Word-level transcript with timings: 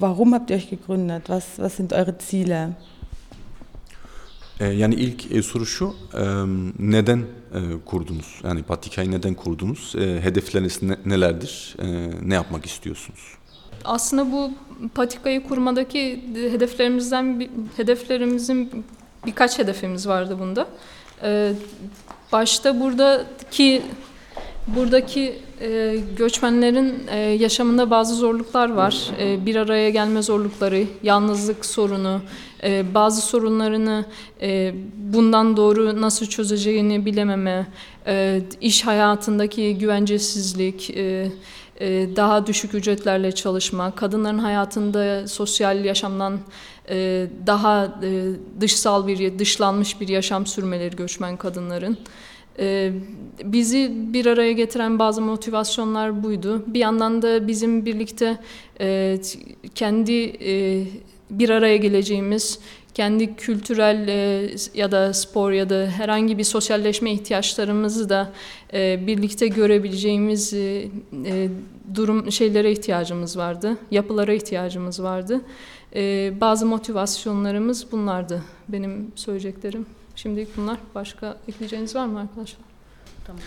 warum 0.00 0.32
habt 0.32 0.50
ihr 0.50 0.56
euch 0.56 0.70
gegründet? 0.70 1.26
Was, 1.26 1.44
was 1.56 1.76
sind 1.76 1.92
eure 1.92 2.14
Ziele? 2.18 2.70
Yani 4.60 4.94
ilk 4.94 5.44
soru 5.44 5.66
şu, 5.66 5.94
neden 6.78 7.24
kurdunuz? 7.84 8.40
Yani 8.44 8.62
Patika'yı 8.62 9.10
neden 9.10 9.34
kurdunuz? 9.34 9.94
Hedefleriniz 9.94 10.82
nelerdir? 11.04 11.76
Ne 12.22 12.34
yapmak 12.34 12.66
istiyorsunuz? 12.66 13.20
Aslında 13.84 14.32
bu 14.32 14.50
patikayı 14.94 15.42
kurmadaki 15.48 16.24
hedeflerimizden 16.34 17.48
hedeflerimizin 17.76 18.84
birkaç 19.26 19.58
hedefimiz 19.58 20.08
vardı 20.08 20.36
bunda. 20.40 20.66
Başta 22.32 22.80
buradaki 22.80 23.82
buradaki 24.76 25.38
e, 25.60 25.96
göçmenlerin 26.16 26.94
e, 27.10 27.16
yaşamında 27.18 27.90
bazı 27.90 28.14
zorluklar 28.14 28.72
var. 28.72 29.10
E, 29.18 29.46
bir 29.46 29.56
araya 29.56 29.90
gelme 29.90 30.22
zorlukları, 30.22 30.84
yalnızlık 31.02 31.66
sorunu, 31.66 32.20
e, 32.62 32.94
bazı 32.94 33.20
sorunlarını 33.20 34.04
e, 34.42 34.74
bundan 34.96 35.56
doğru 35.56 36.00
nasıl 36.00 36.26
çözeceğini 36.26 37.06
bilememe, 37.06 37.66
e, 38.06 38.42
iş 38.60 38.86
hayatındaki 38.86 39.78
güvencesizlik, 39.78 40.90
e, 40.90 41.32
e, 41.80 42.16
daha 42.16 42.46
düşük 42.46 42.74
ücretlerle 42.74 43.32
çalışma, 43.32 43.94
kadınların 43.94 44.38
hayatında 44.38 45.28
sosyal 45.28 45.84
yaşamdan 45.84 46.38
e, 46.90 47.26
daha 47.46 47.84
e, 48.02 48.26
dışsal 48.60 49.06
bir, 49.06 49.38
dışlanmış 49.38 50.00
bir 50.00 50.08
yaşam 50.08 50.46
sürmeleri 50.46 50.96
göçmen 50.96 51.36
kadınların. 51.36 51.98
Ee, 52.60 52.92
bizi 53.44 53.92
bir 53.94 54.26
araya 54.26 54.52
getiren 54.52 54.98
bazı 54.98 55.22
motivasyonlar 55.22 56.22
buydu. 56.22 56.64
Bir 56.66 56.78
yandan 56.78 57.22
da 57.22 57.46
bizim 57.46 57.86
birlikte 57.86 58.38
e, 58.80 59.18
kendi 59.74 60.12
e, 60.22 60.84
bir 61.30 61.50
araya 61.50 61.76
geleceğimiz, 61.76 62.58
kendi 62.94 63.36
kültürel 63.36 64.08
e, 64.08 64.50
ya 64.74 64.92
da 64.92 65.14
spor 65.14 65.52
ya 65.52 65.70
da 65.70 65.86
herhangi 65.86 66.38
bir 66.38 66.44
sosyalleşme 66.44 67.12
ihtiyaçlarımızı 67.12 68.08
da 68.08 68.32
birlikte 69.06 69.48
görebileceğimiz 69.48 70.54
durum 71.94 72.32
şeylere 72.32 72.72
ihtiyacımız 72.72 73.36
vardı, 73.36 73.76
yapılara 73.90 74.32
ihtiyacımız 74.32 75.02
vardı. 75.02 75.40
Bazı 76.40 76.66
motivasyonlarımız 76.66 77.92
bunlardı 77.92 78.42
benim 78.68 79.12
söyleyeceklerim. 79.14 79.86
Şimdilik 80.16 80.56
bunlar. 80.56 80.78
Başka 80.94 81.36
ekleyeceğiniz 81.48 81.94
var 81.94 82.06
mı 82.06 82.20
arkadaşlar? 82.20 82.60
Tamam. 83.26 83.42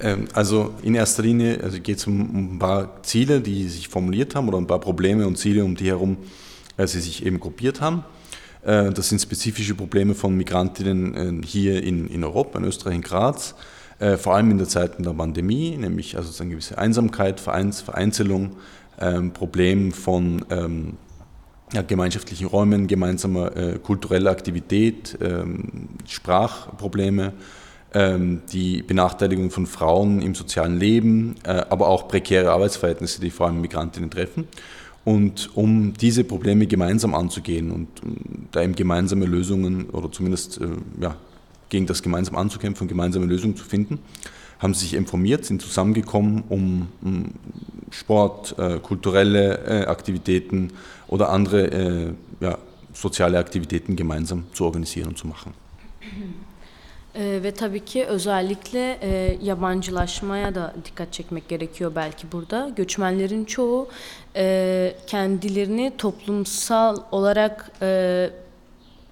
Ähm, 0.00 0.26
also 0.34 0.72
in 0.82 0.94
erster 0.94 1.24
Linie 1.24 1.60
also 1.62 1.78
geht 1.78 1.98
es 1.98 2.06
um 2.06 2.20
ein 2.34 2.58
paar 2.58 3.02
Ziele, 3.02 3.40
die 3.40 3.68
sich 3.68 3.88
formuliert 3.88 4.34
haben 4.34 4.48
oder 4.48 4.58
ein 4.58 4.66
paar 4.66 4.80
Probleme 4.80 5.26
und 5.26 5.38
Ziele, 5.38 5.64
um 5.64 5.76
die 5.76 5.86
herum 5.86 6.16
äh, 6.76 6.86
sie 6.86 7.00
sich 7.00 7.24
eben 7.24 7.38
gruppiert 7.38 7.80
haben. 7.80 8.04
Äh, 8.64 8.90
das 8.90 9.08
sind 9.08 9.20
spezifische 9.20 9.74
Probleme 9.74 10.14
von 10.14 10.36
Migrantinnen 10.36 11.42
äh, 11.42 11.46
hier 11.46 11.82
in, 11.82 12.08
in 12.08 12.24
Europa, 12.24 12.58
in 12.58 12.64
Österreich, 12.64 12.96
in 12.96 13.02
Graz, 13.02 13.54
vor 14.18 14.34
allem 14.34 14.50
in 14.50 14.58
der 14.58 14.66
Zeit 14.66 14.98
der 14.98 15.12
Pandemie, 15.12 15.76
nämlich 15.76 16.16
also 16.16 16.42
eine 16.42 16.50
gewisse 16.50 16.76
Einsamkeit, 16.76 17.38
Vereins, 17.38 17.82
Vereinzelung, 17.82 18.56
ähm, 19.00 19.30
Problem 19.30 19.92
von 19.92 20.44
ähm, 20.50 20.94
ja, 21.72 21.82
gemeinschaftlichen 21.82 22.46
Räumen, 22.46 22.86
gemeinsamer 22.86 23.56
äh, 23.56 23.78
kultureller 23.78 24.30
Aktivität, 24.30 25.16
ähm, 25.20 25.88
Sprachprobleme, 26.06 27.32
ähm, 27.94 28.42
die 28.52 28.82
Benachteiligung 28.82 29.50
von 29.50 29.66
Frauen 29.66 30.22
im 30.22 30.34
sozialen 30.34 30.78
Leben, 30.78 31.36
äh, 31.44 31.64
aber 31.68 31.88
auch 31.88 32.08
prekäre 32.08 32.50
Arbeitsverhältnisse, 32.52 33.20
die 33.20 33.30
vor 33.30 33.46
allem 33.46 33.60
Migrantinnen 33.60 34.10
treffen. 34.10 34.48
Und 35.04 35.50
um 35.56 35.94
diese 35.94 36.22
Probleme 36.22 36.66
gemeinsam 36.66 37.14
anzugehen 37.14 37.72
und 37.72 37.88
um, 38.02 38.16
da 38.52 38.62
eben 38.62 38.74
gemeinsame 38.74 39.26
Lösungen 39.26 39.90
oder 39.90 40.12
zumindest 40.12 40.60
äh, 40.60 40.68
ja, 41.00 41.16
gegen 41.70 41.86
das 41.86 42.02
gemeinsam 42.02 42.36
anzukämpfen 42.36 42.86
gemeinsame 42.86 43.26
Lösungen 43.26 43.56
zu 43.56 43.64
finden, 43.64 43.98
haben 44.62 44.74
sich 44.74 44.94
informiert, 44.94 45.44
sind 45.44 45.60
zusammengekommen, 45.60 46.44
um, 46.48 46.88
Sport, 47.90 48.54
äh, 48.58 48.78
kulturelle 48.78 49.58
äh, 49.66 49.86
Aktivitäten 49.86 50.70
oder 51.08 51.28
andere 51.28 51.70
äh, 51.70 52.12
ja, 52.40 52.58
soziale 52.94 53.38
Aktivitäten 53.38 53.96
gemeinsam 53.96 54.44
zu 54.54 54.64
organisieren 54.64 55.08
und 55.08 55.18
zu 55.18 55.26
machen. 55.26 55.52
Ee, 57.14 57.42
ve 57.42 57.50
tabii 57.50 57.84
ki 57.84 58.04
özellikle 58.04 58.98
e, 59.02 59.38
yabancılaşmaya 59.42 60.54
da 60.54 60.74
dikkat 60.84 61.12
çekmek 61.12 61.48
gerekiyor 61.48 61.92
belki 61.94 62.32
burada. 62.32 62.70
Göçmenlerin 62.76 63.44
çoğu 63.44 63.88
e, 64.36 64.94
kendilerini 65.06 65.92
toplumsal 65.98 66.96
olarak 67.10 67.70
e, 67.82 68.30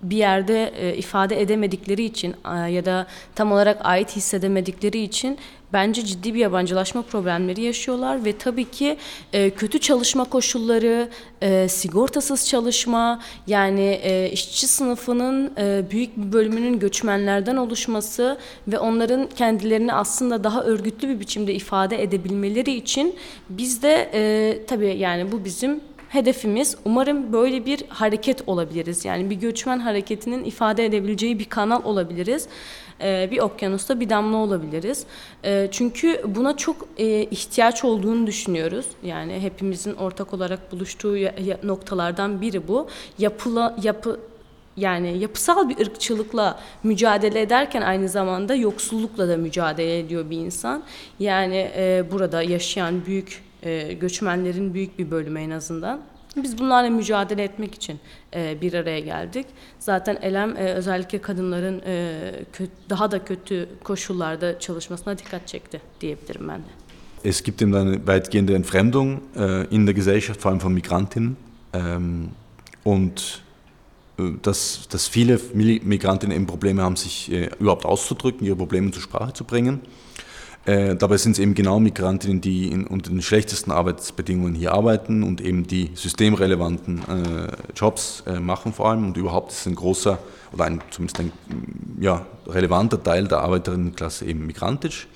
bir 0.02 0.16
yerde 0.16 0.72
e, 0.76 0.96
ifade 0.96 1.40
edemedikleri 1.40 2.04
için 2.04 2.34
ya 2.70 2.84
da 2.84 3.06
tam 3.34 3.52
olarak 3.52 3.78
ait 3.86 4.16
hissedemedikleri 4.16 5.02
için 5.02 5.38
bence 5.72 6.04
ciddi 6.04 6.34
bir 6.34 6.38
yabancılaşma 6.38 7.02
problemleri 7.02 7.62
yaşıyorlar 7.62 8.24
ve 8.24 8.38
tabii 8.38 8.70
ki 8.70 8.96
e, 9.32 9.50
kötü 9.50 9.78
çalışma 9.78 10.24
koşulları, 10.24 11.08
e, 11.42 11.68
sigortasız 11.68 12.48
çalışma 12.48 13.20
yani 13.46 14.00
işçi 14.32 14.68
sınıfının 14.68 15.52
büyük 15.90 16.16
bir 16.16 16.32
bölümünün 16.32 16.78
göçmenlerden 16.78 17.56
oluşması 17.56 18.38
ve 18.68 18.78
onların 18.78 19.28
kendilerini 19.36 19.92
aslında 19.92 20.44
daha 20.44 20.62
örgütlü 20.62 21.08
bir 21.08 21.20
biçimde 21.20 21.54
ifade 21.54 22.02
edebilmeleri 22.02 22.74
için 22.74 23.14
biz 23.48 23.82
de 23.82 24.10
tabii 24.68 24.96
yani 24.98 25.32
bu 25.32 25.44
bizim 25.44 25.80
hedefimiz 26.10 26.76
umarım 26.84 27.32
böyle 27.32 27.66
bir 27.66 27.84
hareket 27.88 28.48
olabiliriz. 28.48 29.04
Yani 29.04 29.30
bir 29.30 29.34
göçmen 29.34 29.78
hareketinin 29.78 30.44
ifade 30.44 30.86
edebileceği 30.86 31.38
bir 31.38 31.44
kanal 31.44 31.84
olabiliriz. 31.84 32.48
Ee, 33.00 33.28
bir 33.30 33.38
okyanusta 33.38 34.00
bir 34.00 34.10
damla 34.10 34.36
olabiliriz. 34.36 35.06
Ee, 35.44 35.68
çünkü 35.70 36.22
buna 36.24 36.56
çok 36.56 36.88
e, 36.98 37.22
ihtiyaç 37.22 37.84
olduğunu 37.84 38.26
düşünüyoruz. 38.26 38.86
Yani 39.02 39.40
hepimizin 39.40 39.94
ortak 39.94 40.34
olarak 40.34 40.72
buluştuğu 40.72 41.16
noktalardan 41.62 42.40
biri 42.40 42.68
bu. 42.68 42.88
Yapıla, 43.18 43.76
yapı, 43.82 44.20
yani 44.76 45.18
yapısal 45.18 45.68
bir 45.68 45.78
ırkçılıkla 45.86 46.60
mücadele 46.82 47.40
ederken 47.40 47.82
aynı 47.82 48.08
zamanda 48.08 48.54
yoksullukla 48.54 49.28
da 49.28 49.36
mücadele 49.36 49.98
ediyor 49.98 50.30
bir 50.30 50.38
insan. 50.38 50.82
Yani 51.18 51.70
e, 51.76 52.04
burada 52.10 52.42
yaşayan 52.42 53.06
büyük 53.06 53.49
e, 53.62 53.92
göçmenlerin 53.92 54.74
büyük 54.74 54.98
bir 54.98 55.10
bölümü 55.10 55.40
en 55.40 55.50
azından. 55.50 56.00
Biz 56.36 56.58
bunlarla 56.58 56.90
mücadele 56.90 57.44
etmek 57.44 57.74
için 57.74 57.98
e, 58.34 58.60
bir 58.60 58.74
araya 58.74 59.00
geldik. 59.00 59.46
Zaten 59.78 60.18
Elem 60.22 60.56
e, 60.56 60.60
özellikle 60.60 61.20
kadınların 61.20 61.82
e, 61.86 62.20
kötü, 62.52 62.72
daha 62.90 63.10
da 63.10 63.24
kötü 63.24 63.68
koşullarda 63.84 64.60
çalışmasına 64.60 65.18
dikkat 65.18 65.48
çekti 65.48 65.80
diyebilirim 66.00 66.48
ben 66.48 66.58
de. 66.58 66.80
Es 67.24 67.42
gibt 67.42 67.62
eben 67.62 67.74
eine 67.74 67.98
weitgehende 67.98 68.54
Entfremdung 68.54 69.20
äh, 69.36 69.66
in 69.70 69.86
der 69.86 69.94
Gesellschaft, 69.94 70.40
vor 70.40 70.50
allem 70.50 70.60
von 70.60 70.72
Migrantinnen. 70.72 71.36
Ähm, 71.74 72.30
und 72.82 73.42
äh, 74.18 74.22
dass, 74.42 74.88
dass 74.88 75.06
viele 75.08 75.38
Migrantinnen 75.52 76.34
eben 76.34 76.46
Probleme 76.46 76.82
haben, 76.82 76.96
sich 76.96 77.30
äh, 77.30 77.50
überhaupt 77.58 77.84
auszudrücken, 77.84 78.46
ihre 78.46 78.56
Probleme 78.56 78.90
zur 78.90 79.02
Sprache 79.02 79.34
zu 79.34 79.44
bringen. 79.44 79.80
Äh, 80.66 80.94
dabei 80.94 81.16
sind 81.16 81.32
es 81.32 81.38
eben 81.38 81.54
genau 81.54 81.80
Migrantinnen, 81.80 82.42
die 82.42 82.68
in, 82.68 82.86
unter 82.86 83.10
den 83.10 83.22
schlechtesten 83.22 83.70
Arbeitsbedingungen 83.70 84.54
hier 84.54 84.72
arbeiten 84.72 85.22
und 85.22 85.40
eben 85.40 85.66
die 85.66 85.90
systemrelevanten 85.94 86.98
äh, 86.98 87.52
Jobs 87.74 88.22
äh, 88.26 88.38
machen 88.38 88.74
vor 88.74 88.90
allem. 88.90 89.06
Und 89.06 89.16
überhaupt 89.16 89.52
ist 89.52 89.66
ein 89.66 89.74
großer 89.74 90.18
oder 90.52 90.64
ein, 90.64 90.82
zumindest 90.90 91.20
ein 91.20 91.32
ja, 91.98 92.26
relevanter 92.46 93.02
Teil 93.02 93.26
der 93.26 93.38
Arbeiterinnenklasse 93.38 94.26
eben 94.26 94.46
migrantisch. 94.46 95.08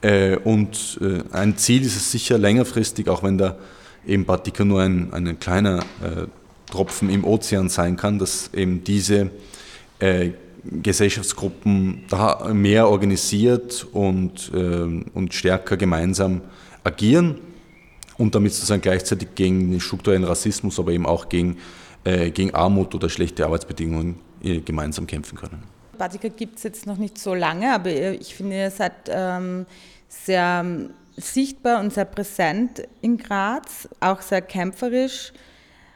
Äh, 0.00 0.36
und 0.36 1.00
äh, 1.00 1.22
ein 1.32 1.56
Ziel 1.56 1.82
ist 1.82 1.96
es 1.96 2.12
sicher 2.12 2.38
längerfristig, 2.38 3.08
auch 3.08 3.24
wenn 3.24 3.36
da 3.36 3.56
eben 4.06 4.26
Batika 4.26 4.64
nur 4.64 4.80
ein, 4.80 5.12
ein 5.12 5.38
kleiner 5.38 5.80
Tropfen 6.70 7.10
im 7.10 7.24
Ozean 7.24 7.68
sein 7.68 7.96
kann, 7.96 8.18
dass 8.18 8.48
eben 8.54 8.82
diese 8.82 9.30
Gesellschaftsgruppen 10.70 12.04
da 12.08 12.50
mehr 12.52 12.88
organisiert 12.88 13.86
und, 13.92 14.50
äh, 14.54 15.04
und 15.14 15.34
stärker 15.34 15.76
gemeinsam 15.76 16.42
agieren 16.84 17.38
und 18.16 18.34
damit 18.34 18.52
sozusagen 18.52 18.82
gleichzeitig 18.82 19.34
gegen 19.34 19.70
den 19.70 19.80
strukturellen 19.80 20.24
Rassismus, 20.24 20.78
aber 20.78 20.92
eben 20.92 21.06
auch 21.06 21.28
gegen, 21.28 21.58
äh, 22.04 22.30
gegen 22.30 22.54
Armut 22.54 22.94
oder 22.94 23.08
schlechte 23.08 23.44
Arbeitsbedingungen 23.44 24.18
äh, 24.42 24.60
gemeinsam 24.60 25.06
kämpfen 25.06 25.38
können. 25.38 25.62
Batika 25.96 26.28
gibt 26.28 26.58
es 26.58 26.62
jetzt 26.62 26.86
noch 26.86 26.96
nicht 26.96 27.18
so 27.18 27.34
lange, 27.34 27.72
aber 27.72 27.90
ich 27.90 28.34
finde, 28.34 28.56
ihr 28.56 28.70
seid 28.70 28.92
ähm, 29.08 29.66
sehr 30.08 30.64
sichtbar 31.16 31.80
und 31.80 31.92
sehr 31.92 32.04
präsent 32.04 32.82
in 33.00 33.16
Graz, 33.16 33.88
auch 34.00 34.20
sehr 34.20 34.42
kämpferisch. 34.42 35.32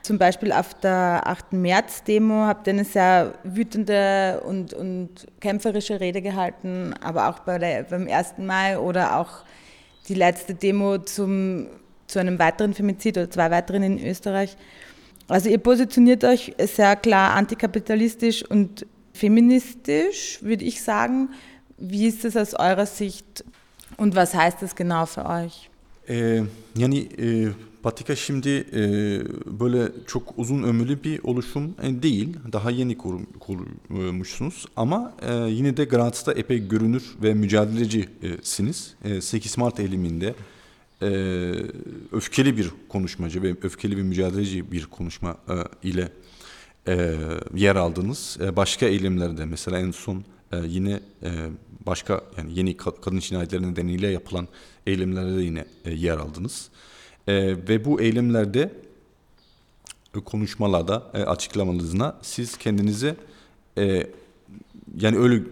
Zum 0.03 0.19
Beispiel 0.19 0.53
auf 0.53 0.75
der 0.75 1.23
8. 1.27 1.53
März-Demo 1.53 2.47
habt 2.47 2.67
ihr 2.67 2.73
eine 2.73 2.85
sehr 2.85 3.35
wütende 3.45 4.43
und, 4.45 4.75
und 4.75 5.27
kämpferische 5.41 6.01
Rede 6.01 6.21
gehalten, 6.21 6.93
aber 7.01 7.29
auch 7.29 7.39
bei 7.41 7.59
der, 7.59 7.85
beim 7.85 8.09
1. 8.09 8.39
Mai 8.39 8.79
oder 8.79 9.17
auch 9.17 9.45
die 10.09 10.15
letzte 10.15 10.55
Demo 10.55 10.99
zum, 10.99 11.69
zu 12.09 12.19
einem 12.19 12.39
weiteren 12.41 12.75
Femizid 12.75 13.17
oder 13.17 13.31
zwei 13.31 13.51
weiteren 13.53 13.85
in 13.85 14.05
Österreich. 14.05 14.57
Also 15.29 15.49
ihr 15.49 15.59
positioniert 15.59 16.25
euch 16.25 16.53
sehr 16.59 16.97
klar 16.97 17.35
antikapitalistisch 17.35 18.45
und 18.45 18.85
feministisch, 19.15 20.39
würde 20.43 20.65
ich 20.65 20.83
sagen. 20.83 21.31
Wie 21.79 22.07
ist 22.07 22.25
das 22.25 22.37
aus 22.37 22.55
eurer 22.55 22.87
Sicht 22.87 23.45
und 23.97 24.17
was 24.17 24.35
heißt 24.35 24.63
das 24.63 24.75
genau 24.75 25.07
für 25.07 25.27
euch? 25.27 25.71
Ee, 26.09 26.43
yani 26.75 27.09
e, 27.17 27.53
Patika 27.83 28.17
şimdi 28.17 28.49
e, 28.49 28.81
böyle 29.61 29.93
çok 30.07 30.35
uzun 30.37 30.63
ömürlü 30.63 31.05
bir 31.05 31.21
oluşum 31.23 31.75
e, 31.83 32.03
değil. 32.03 32.37
Daha 32.53 32.71
yeni 32.71 32.99
kur, 32.99 33.21
kurmuşsunuz 33.41 34.67
ama 34.77 35.15
e, 35.23 35.35
yine 35.35 35.77
de 35.77 35.85
Graz'da 35.85 36.33
epey 36.33 36.69
görünür 36.69 37.05
ve 37.23 37.35
mücadelecisiniz. 37.35 38.95
E, 39.05 39.21
8 39.21 39.59
Mart 39.59 39.81
eyleminde 39.81 40.35
e, 41.03 41.09
öfkeli 42.13 42.57
bir 42.57 42.71
konuşmacı 42.89 43.43
ve 43.43 43.57
öfkeli 43.63 43.97
bir 43.97 44.03
mücadeleci 44.03 44.73
bir 44.73 44.87
konuşma 44.87 45.37
e, 45.49 45.89
ile 45.89 46.09
e, 46.89 47.17
yer 47.55 47.77
aldınız. 47.77 48.39
E, 48.41 48.57
başka 48.57 48.87
eylemlerde 48.87 49.45
mesela 49.45 49.79
en 49.79 49.91
son 49.91 50.25
e, 50.53 50.57
yine 50.67 51.01
e, 51.23 51.31
başka 51.87 52.25
yani 52.39 52.59
yeni 52.59 52.77
kadın 52.77 53.19
cinayetleri 53.19 53.73
nedeniyle 53.73 54.07
yapılan 54.07 54.49
eylemlerde 54.87 55.37
de 55.37 55.43
yine 55.43 55.65
e, 55.85 55.91
yer 55.91 56.19
aldınız. 56.19 56.69
E, 57.29 57.35
ve 57.69 57.85
bu 57.85 58.01
eylemlerde 58.01 58.73
e, 60.17 60.21
konuşmalarda 60.21 61.11
e, 61.15 61.19
açıklamalarınızda 61.19 62.19
siz 62.23 62.59
kendinizi 62.59 63.17
e, 63.79 64.07
yani 64.97 65.19
öyle 65.19 65.43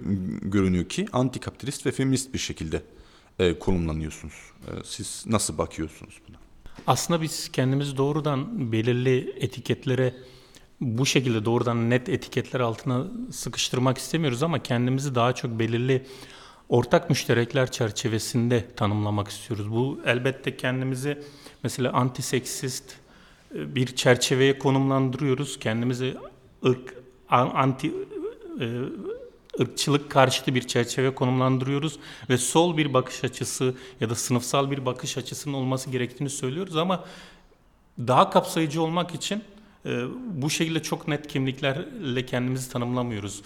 görünüyor 0.42 0.84
ki 0.84 1.06
antikapitalist 1.12 1.86
ve 1.86 1.92
feminist 1.92 2.34
bir 2.34 2.38
şekilde 2.38 2.82
e, 3.38 3.58
konumlanıyorsunuz. 3.58 4.34
E, 4.66 4.70
siz 4.84 5.24
nasıl 5.26 5.58
bakıyorsunuz 5.58 6.20
buna? 6.28 6.36
Aslında 6.86 7.22
biz 7.22 7.52
kendimizi 7.52 7.96
doğrudan 7.96 8.72
belirli 8.72 9.34
etiketlere 9.40 10.14
bu 10.80 11.06
şekilde 11.06 11.44
doğrudan 11.44 11.90
net 11.90 12.08
etiketler 12.08 12.60
altına 12.60 13.06
sıkıştırmak 13.32 13.98
istemiyoruz 13.98 14.42
ama 14.42 14.62
kendimizi 14.62 15.14
daha 15.14 15.34
çok 15.34 15.58
belirli 15.58 16.06
ortak 16.70 17.10
müşterekler 17.10 17.70
çerçevesinde 17.70 18.64
tanımlamak 18.76 19.28
istiyoruz. 19.28 19.70
Bu 19.70 20.00
elbette 20.06 20.56
kendimizi 20.56 21.22
mesela 21.62 21.92
antiseksist 21.92 22.96
e, 23.54 23.74
bir 23.74 23.86
çerçeveye 23.86 24.58
konumlandırıyoruz. 24.58 25.58
Kendimizi 25.58 26.16
ırk, 26.66 26.94
anti 27.28 27.92
e, 28.60 28.66
ırkçılık 29.60 30.10
karşıtı 30.10 30.54
bir 30.54 30.62
çerçeve 30.62 31.14
konumlandırıyoruz 31.14 31.98
ve 32.30 32.38
sol 32.38 32.76
bir 32.76 32.94
bakış 32.94 33.24
açısı 33.24 33.74
ya 34.00 34.10
da 34.10 34.14
sınıfsal 34.14 34.70
bir 34.70 34.86
bakış 34.86 35.18
açısının 35.18 35.54
olması 35.54 35.90
gerektiğini 35.90 36.30
söylüyoruz 36.30 36.76
ama 36.76 37.04
daha 37.98 38.30
kapsayıcı 38.30 38.82
olmak 38.82 39.14
için 39.14 39.42
e, 39.86 40.04
bu 40.42 40.50
şekilde 40.50 40.82
çok 40.82 41.08
net 41.08 41.26
kimliklerle 41.26 42.26
kendimizi 42.26 42.72
tanımlamıyoruz. 42.72 43.42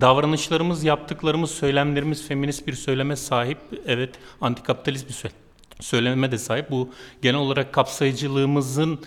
Davranışlarımız, 0.00 0.84
yaptıklarımız, 0.84 1.50
söylemlerimiz 1.50 2.28
feminist 2.28 2.66
bir 2.66 2.72
söyleme 2.72 3.16
sahip. 3.16 3.58
Evet, 3.86 4.10
antikapitalist 4.40 5.08
bir 5.08 5.30
söyleme 5.80 6.32
de 6.32 6.38
sahip. 6.38 6.70
Bu 6.70 6.90
genel 7.22 7.40
olarak 7.40 7.72
kapsayıcılığımızın 7.72 9.00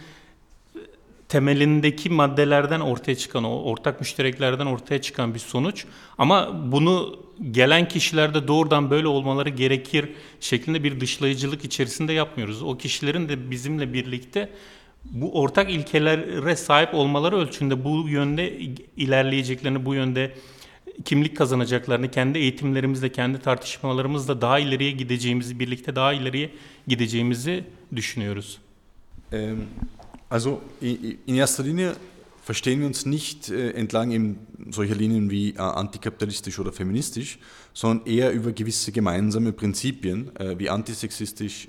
temelindeki 1.30 2.10
maddelerden 2.10 2.80
ortaya 2.80 3.16
çıkan, 3.16 3.44
o 3.44 3.62
ortak 3.64 4.00
müştereklerden 4.00 4.66
ortaya 4.66 5.02
çıkan 5.02 5.34
bir 5.34 5.40
sonuç. 5.40 5.86
Ama 6.18 6.72
bunu 6.72 7.20
gelen 7.52 7.88
kişilerde 7.88 8.48
doğrudan 8.48 8.90
böyle 8.90 9.08
olmaları 9.08 9.50
gerekir 9.50 10.10
şeklinde 10.40 10.84
bir 10.84 11.00
dışlayıcılık 11.00 11.66
içerisinde 11.66 12.14
yapmıyoruz. 12.14 12.64
O 12.64 12.78
kişilerin 12.78 13.30
de 13.30 13.52
bizimle 13.52 13.94
birlikte 13.94 14.50
bu 15.06 15.40
ortak 15.40 15.72
ilkelere 15.72 16.56
sahip 16.56 16.94
olmaları 16.94 17.38
ölçünde 17.38 17.84
bu 17.84 18.10
yönde 18.10 18.58
ilerleyeceklerini, 18.98 19.86
bu 19.86 19.94
yönde 19.94 20.32
kimlik 21.06 21.38
kazanacaklarını, 21.38 22.12
kendi 22.12 22.40
eğitimlerimizle, 22.40 23.12
kendi 23.12 23.40
tartışmalarımızla 23.40 24.42
daha 24.42 24.60
ileriye 24.60 24.92
gideceğimizi, 24.92 25.60
birlikte 25.60 25.96
daha 25.96 26.14
ileriye 26.14 26.50
gideceğimizi 26.88 27.64
düşünüyoruz. 27.96 28.60
Ähm, 29.32 29.58
also 30.30 30.60
in 31.28 31.36
erster 31.36 31.66
Linie 31.66 31.94
verstehen 32.46 32.80
wir 32.80 32.88
uns 32.88 33.06
nicht 33.06 33.50
äh, 33.50 33.70
entlang 33.72 34.12
eben 34.12 34.40
solcher 34.72 34.96
Linien 34.96 35.30
wie 35.30 35.54
äh, 35.56 35.60
antikapitalistisch 35.60 36.60
oder 36.60 36.72
feministisch, 36.72 37.40
sondern 37.74 38.06
eher 38.08 38.34
über 38.34 38.52
gewisse 38.52 38.92
gemeinsame 38.92 39.54
Prinzipien 39.54 40.36
äh, 40.38 40.60
wie 40.60 40.70
antisexistisch, 40.70 41.68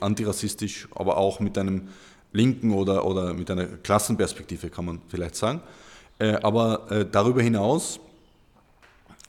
antirassistisch, 0.00 0.88
aber 0.94 1.16
auch 1.16 1.40
mit 1.40 1.58
einem 1.58 1.88
linken 2.32 2.70
oder, 2.70 3.04
oder 3.04 3.34
mit 3.34 3.50
einer 3.50 3.66
Klassenperspektive, 3.66 4.70
kann 4.70 4.86
man 4.86 4.98
vielleicht 5.08 5.36
sagen. 5.36 5.60
Aber 6.42 7.06
darüber 7.10 7.42
hinaus 7.42 7.98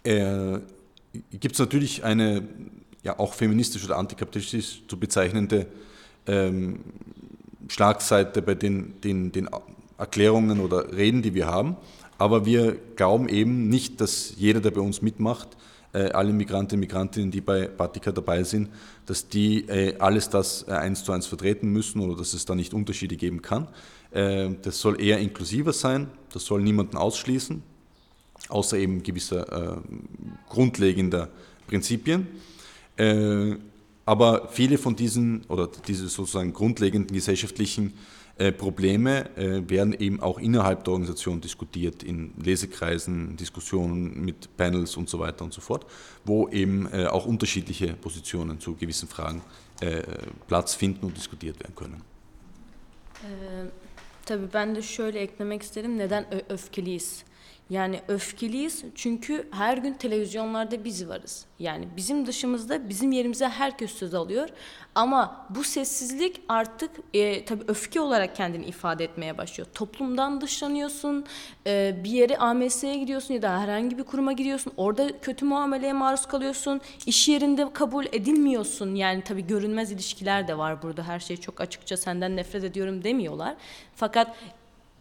äh, 0.03 0.59
gibt 1.31 1.53
es 1.53 1.59
natürlich 1.59 2.03
eine 2.03 2.43
ja 3.03 3.19
auch 3.19 3.33
feministisch 3.33 3.83
oder 3.85 3.97
antikapitalistisch 3.97 4.83
zu 4.87 4.97
bezeichnende 4.97 5.67
ähm, 6.25 6.79
Schlagseite 7.67 8.41
bei 8.41 8.55
den, 8.55 8.99
den, 9.01 9.31
den 9.31 9.49
Erklärungen 9.97 10.59
oder 10.59 10.95
Reden, 10.95 11.21
die 11.21 11.33
wir 11.33 11.47
haben. 11.47 11.75
Aber 12.17 12.45
wir 12.45 12.77
glauben 12.95 13.27
eben 13.27 13.67
nicht, 13.69 13.99
dass 13.99 14.35
jeder, 14.37 14.61
der 14.61 14.71
bei 14.71 14.81
uns 14.81 15.01
mitmacht, 15.01 15.49
äh, 15.93 16.11
alle 16.11 16.33
Migrantinnen 16.33 16.83
und 16.83 16.87
Migrantinnen, 16.87 17.31
die 17.31 17.41
bei 17.41 17.67
Batika 17.67 18.11
dabei 18.11 18.43
sind, 18.43 18.69
dass 19.05 19.27
die 19.27 19.67
äh, 19.67 19.97
alles 19.99 20.29
das 20.29 20.65
äh, 20.67 20.71
eins 20.71 21.03
zu 21.03 21.11
eins 21.11 21.27
vertreten 21.27 21.69
müssen 21.69 21.99
oder 21.99 22.15
dass 22.17 22.33
es 22.33 22.45
da 22.45 22.55
nicht 22.55 22.73
Unterschiede 22.73 23.15
geben 23.15 23.41
kann. 23.41 23.67
Das 24.15 24.79
soll 24.79 25.01
eher 25.01 25.17
inklusiver 25.17 25.73
sein, 25.73 26.07
das 26.31 26.45
soll 26.45 26.61
niemanden 26.61 26.97
ausschließen, 26.97 27.63
außer 28.49 28.77
eben 28.77 29.03
gewisser 29.03 29.81
grundlegender 30.49 31.29
Prinzipien. 31.67 32.27
Aber 34.05 34.49
viele 34.51 34.77
von 34.77 34.95
diesen 34.95 35.45
oder 35.47 35.69
diese 35.87 36.09
sozusagen 36.09 36.53
grundlegenden 36.53 37.15
gesellschaftlichen 37.15 37.93
äh, 38.35 38.51
Probleme 38.51 39.29
äh, 39.37 39.61
werden 39.69 39.93
eben 39.93 40.19
auch 40.19 40.39
innerhalb 40.39 40.83
der 40.85 40.93
Organisation 40.93 41.39
diskutiert, 41.39 42.01
in 42.01 42.33
Lesekreisen, 42.43 43.37
Diskussionen 43.37 44.25
mit 44.25 44.57
Panels 44.57 44.97
und 44.97 45.07
so 45.07 45.19
weiter 45.19 45.45
und 45.45 45.53
so 45.53 45.61
fort, 45.61 45.85
wo 46.25 46.49
eben 46.49 46.91
äh, 46.91 47.05
auch 47.05 47.27
unterschiedliche 47.27 47.93
Positionen 47.93 48.59
zu 48.59 48.75
gewissen 48.75 49.07
Fragen 49.07 49.41
Platz 50.47 50.75
finden 50.75 51.07
und 51.07 51.17
diskutiert 51.17 51.59
werden 51.59 51.75
können. 51.75 52.01
Tabii 54.25 54.53
ben 54.53 54.75
de 54.75 54.81
şöyle 54.81 55.19
eklemek 55.19 55.63
isterim. 55.63 55.97
Neden 55.97 56.25
öfkeliyiz? 56.49 57.23
Yani 57.69 58.01
öfkeliyiz 58.07 58.83
çünkü 58.95 59.47
her 59.51 59.77
gün 59.77 59.93
televizyonlarda 59.93 60.83
biz 60.83 61.07
varız. 61.07 61.45
Yani 61.59 61.87
bizim 61.97 62.27
dışımızda 62.27 62.89
bizim 62.89 63.11
yerimize 63.11 63.47
herkes 63.47 63.91
söz 63.91 64.13
alıyor. 64.13 64.49
Ama 64.95 65.45
bu 65.49 65.63
sessizlik 65.63 66.41
artık 66.49 66.91
e, 67.13 67.45
tabii 67.45 67.63
öfke 67.67 68.01
olarak 68.01 68.35
kendini 68.35 68.65
ifade 68.65 69.03
etmeye 69.03 69.37
başlıyor. 69.37 69.67
Toplumdan 69.73 70.41
dışlanıyorsun, 70.41 71.25
e, 71.67 71.95
bir 72.03 72.09
yere 72.09 72.37
AMS'ye 72.37 72.97
gidiyorsun 72.97 73.33
ya 73.33 73.41
da 73.41 73.59
herhangi 73.59 73.97
bir 73.97 74.03
kuruma 74.03 74.33
gidiyorsun. 74.33 74.73
Orada 74.77 75.19
kötü 75.19 75.45
muameleye 75.45 75.93
maruz 75.93 76.25
kalıyorsun. 76.25 76.81
İş 77.05 77.27
yerinde 77.27 77.73
kabul 77.73 78.05
edilmiyorsun. 78.05 78.95
Yani 78.95 79.21
tabii 79.21 79.47
görünmez 79.47 79.91
ilişkiler 79.91 80.47
de 80.47 80.57
var 80.57 80.81
burada. 80.81 81.03
Her 81.03 81.19
şey 81.19 81.37
çok 81.37 81.61
açıkça 81.61 81.97
senden 81.97 82.35
nefret 82.35 82.63
ediyorum 82.63 83.03
demiyorlar. 83.03 83.55
Fakat 83.95 84.35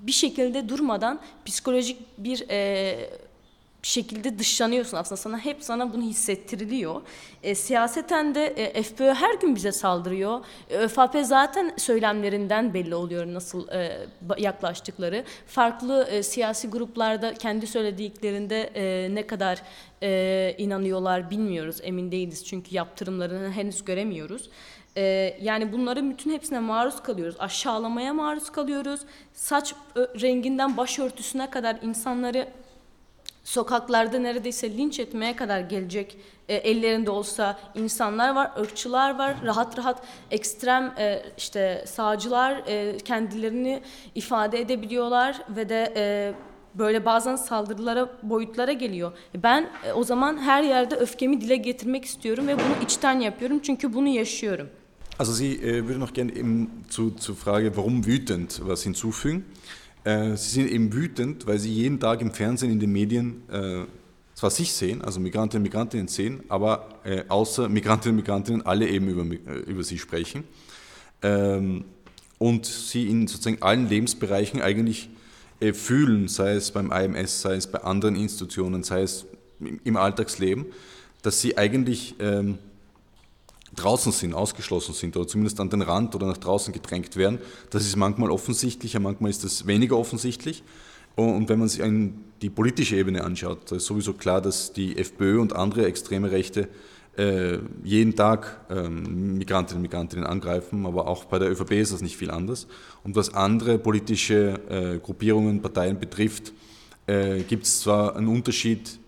bir 0.03 0.13
şekilde 0.13 0.69
durmadan 0.69 1.21
psikolojik 1.47 1.99
bir 2.19 2.51
e, 2.51 3.11
şekilde 3.89 4.39
dışlanıyorsun 4.39 4.97
aslında 4.97 5.17
sana 5.17 5.39
hep 5.39 5.63
sana 5.63 5.93
bunu 5.93 6.03
hissettiriliyor. 6.03 7.03
E, 7.43 7.55
siyaseten 7.55 8.35
de 8.35 8.47
e, 8.47 8.83
FPÖ 8.83 9.15
her 9.15 9.35
gün 9.35 9.57
bize 9.57 9.73
saldırıyor. 9.73 10.41
E, 10.71 10.77
ÖFAP 10.77 11.17
zaten 11.23 11.75
söylemlerinden 11.77 12.75
belli 12.75 12.95
oluyor 12.95 13.27
nasıl 13.27 13.69
e, 13.69 14.07
yaklaştıkları. 14.39 15.25
Farklı 15.47 16.09
e, 16.11 16.23
siyasi 16.23 16.69
gruplarda 16.69 17.35
kendi 17.35 17.67
söylediklerinde 17.67 18.63
e, 18.75 19.15
ne 19.15 19.27
kadar 19.27 19.63
e, 20.03 20.55
inanıyorlar 20.59 21.31
bilmiyoruz 21.31 21.77
emin 21.83 22.13
değiliz 22.13 22.45
çünkü 22.47 22.75
yaptırımlarını 22.75 23.53
henüz 23.53 23.85
göremiyoruz. 23.85 24.51
Ee, 24.97 25.37
yani 25.41 25.73
bunların 25.73 26.11
bütün 26.11 26.31
hepsine 26.31 26.61
maruz 26.61 27.03
kalıyoruz. 27.03 27.37
Aşağılamaya 27.39 28.15
maruz 28.15 28.51
kalıyoruz. 28.51 29.01
Saç 29.35 29.75
renginden 29.97 30.77
başörtüsüne 30.77 31.51
kadar 31.51 31.79
insanları 31.83 32.49
sokaklarda 33.45 34.19
neredeyse 34.19 34.77
linç 34.77 35.01
etmeye 35.01 35.37
kadar 35.37 35.61
gelecek 35.61 36.17
e, 36.49 36.55
ellerinde 36.55 37.11
olsa 37.11 37.59
insanlar 37.75 38.35
var, 38.35 38.51
ırkçılar 38.61 39.19
var, 39.19 39.37
rahat 39.45 39.79
rahat 39.79 40.03
ekstrem 40.31 40.95
e, 40.99 41.23
işte 41.39 41.85
sağcılar 41.87 42.63
e, 42.67 42.99
kendilerini 42.99 43.83
ifade 44.15 44.61
edebiliyorlar 44.61 45.43
ve 45.57 45.69
de 45.69 45.93
e, 45.97 46.35
böyle 46.75 47.05
bazen 47.05 47.37
saldırılara 47.37 48.09
boyutlara 48.23 48.73
geliyor. 48.73 49.13
Ben 49.35 49.71
e, 49.87 49.93
o 49.93 50.05
zaman 50.05 50.39
her 50.39 50.63
yerde 50.63 50.97
öfkemi 50.97 51.41
dile 51.41 51.57
getirmek 51.57 52.05
istiyorum 52.05 52.49
ve 52.49 52.55
bunu 52.55 52.85
içten 52.85 53.21
yapıyorum 53.21 53.61
çünkü 53.63 53.95
bunu 53.95 54.09
yaşıyorum. 54.09 54.69
Also 55.19 55.35
Sie 55.35 55.55
äh, 55.55 55.87
würde 55.87 56.01
noch 56.01 56.15
gerne 56.15 56.33
eben 56.33 56.71
zu, 56.91 57.13
zur 57.19 57.37
Frage, 57.37 57.67
warum 57.67 58.03
wütend, 58.03 58.51
was 58.51 58.87
hinzufügen. 58.87 59.45
Sie 60.05 60.35
sind 60.37 60.69
eben 60.69 60.93
wütend, 60.93 61.47
weil 61.47 61.61
Sie 61.61 61.73
jeden 61.73 62.01
Tag 62.01 62.23
im 62.23 62.33
Fernsehen, 62.33 62.73
in 62.73 62.81
den 62.81 62.91
Medien 62.91 63.49
äh, 63.49 63.85
zwar 64.35 64.51
sich 64.51 64.73
sehen, 64.73 65.03
also 65.03 65.21
Migrantinnen 65.21 65.63
und 65.63 65.71
Migrantinnen 65.71 66.09
sehen, 66.09 66.43
aber 66.49 66.89
äh, 67.05 67.23
außer 67.29 67.69
Migrantinnen 67.69 68.19
und 68.19 68.25
Migrantinnen 68.25 68.67
alle 68.67 68.89
eben 68.89 69.09
über, 69.09 69.23
äh, 69.23 69.59
über 69.61 69.85
sie 69.85 69.99
sprechen. 69.99 70.43
Ähm, 71.23 71.85
und 72.39 72.67
sie 72.67 73.07
in 73.07 73.29
sozusagen 73.29 73.63
allen 73.63 73.89
Lebensbereichen 73.89 74.61
eigentlich 74.61 75.11
äh, 75.61 75.73
fühlen, 75.73 76.27
sei 76.27 76.55
es 76.55 76.73
beim 76.73 76.91
IMS, 76.91 77.43
sei 77.43 77.55
es 77.55 77.69
bei 77.69 77.79
anderen 77.85 78.17
Institutionen, 78.17 78.83
sei 78.83 79.03
es 79.03 79.27
im, 79.61 79.79
im 79.85 79.97
Alltagsleben, 79.97 80.67
dass 81.23 81.41
sie 81.41 81.57
eigentlich 81.57 82.17
ähm, 82.19 82.59
draußen 83.77 84.13
sind, 84.13 84.35
ausgeschlossen 84.35 84.95
sind 84.95 85.17
oder 85.17 85.27
zumindest 85.27 85.61
an 85.61 85.71
den 85.71 85.83
Rand 85.83 86.15
oder 86.15 86.27
nach 86.27 86.37
draußen 86.37 86.73
gedrängt 86.73 87.17
werden. 87.17 87.39
Das 87.71 87.85
ist 87.87 87.97
manchmal 87.97 88.31
offensichtlicher, 88.31 89.01
manchmal 89.01 89.31
ist 89.31 89.45
das 89.45 89.67
weniger 89.67 89.97
offensichtlich. 89.97 90.63
Und 91.15 91.49
wenn 91.49 91.59
man 91.59 91.69
sich 91.69 91.83
die 92.41 92.51
politische 92.51 92.97
Ebene 92.97 93.23
anschaut, 93.25 93.71
da 93.71 93.77
ist 93.77 93.87
sowieso 93.87 94.15
klar, 94.15 94.41
dass 94.41 94.73
die 94.73 94.97
FPÖ 94.97 95.41
und 95.41 95.55
andere 95.55 95.87
extreme 95.87 96.31
Rechte 96.31 96.69
äh, 97.17 97.59
jeden 97.85 98.17
Tag 98.17 98.61
ähm, 98.71 99.37
Migrantinnen 99.37 99.79
und 99.79 99.83
Migrantinnen 99.83 100.25
angreifen, 100.25 100.87
aber 100.87 101.07
auch 101.07 101.27
bei 101.27 101.39
der 101.39 101.51
ÖVP 101.51 101.73
ist 101.73 101.93
das 101.93 102.01
nicht 102.01 102.17
viel 102.17 102.31
anders. 102.31 102.67
Und 103.05 103.17
was 103.17 103.35
andere 103.35 103.79
politische 103.79 104.61
äh, 104.71 104.99
Gruppierungen, 104.99 105.61
Parteien 105.61 106.01
betrifft, 106.01 106.55
äh, 107.07 107.41
gibt 107.43 107.65
es 107.65 107.81
zwar 107.81 108.17
einen 108.17 108.29
Unterschied, 108.29 108.99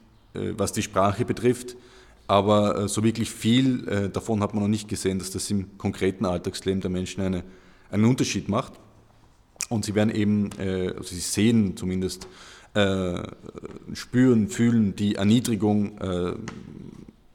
was 0.56 0.72
die 0.72 0.82
Sprache 0.82 1.24
betrifft, 1.24 1.76
aber 2.26 2.88
so 2.88 3.04
wirklich 3.04 3.30
viel 3.30 4.10
davon 4.12 4.40
hat 4.42 4.54
man 4.54 4.62
noch 4.62 4.68
nicht 4.68 4.88
gesehen, 4.88 5.18
dass 5.18 5.30
das 5.30 5.50
im 5.50 5.76
konkreten 5.78 6.24
Alltagsleben 6.24 6.80
der 6.80 6.90
Menschen 6.90 7.22
eine, 7.22 7.44
einen 7.90 8.04
Unterschied 8.04 8.48
macht. 8.48 8.72
Und 9.68 9.84
sie 9.84 9.94
werden 9.94 10.14
eben, 10.14 10.50
also 10.58 11.14
sie 11.14 11.20
sehen 11.20 11.76
zumindest, 11.76 12.26
spüren, 13.92 14.48
fühlen 14.48 14.96
die 14.96 15.16
Erniedrigung 15.16 15.98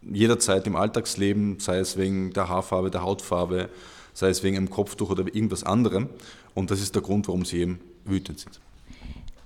jederzeit 0.01 0.65
im 0.67 0.75
Alltagsleben, 0.75 1.59
sei 1.59 1.79
es 1.79 1.97
wegen 1.97 2.33
der 2.33 2.49
Haarfarbe, 2.49 2.89
der 2.89 3.03
Hautfarbe, 3.03 3.69
sei 4.13 4.29
es 4.29 4.43
wegen 4.43 4.57
einem 4.57 4.69
Kopftuch 4.69 5.11
oder 5.11 5.23
irgendwas 5.23 5.63
anderem. 5.63 6.09
Und 6.55 6.71
das 6.71 6.81
ist 6.81 6.95
der 6.95 7.01
Grund, 7.01 7.27
warum 7.27 7.45
sie 7.45 7.59
eben 7.59 7.79
wütend 8.05 8.39
sind. 8.39 8.59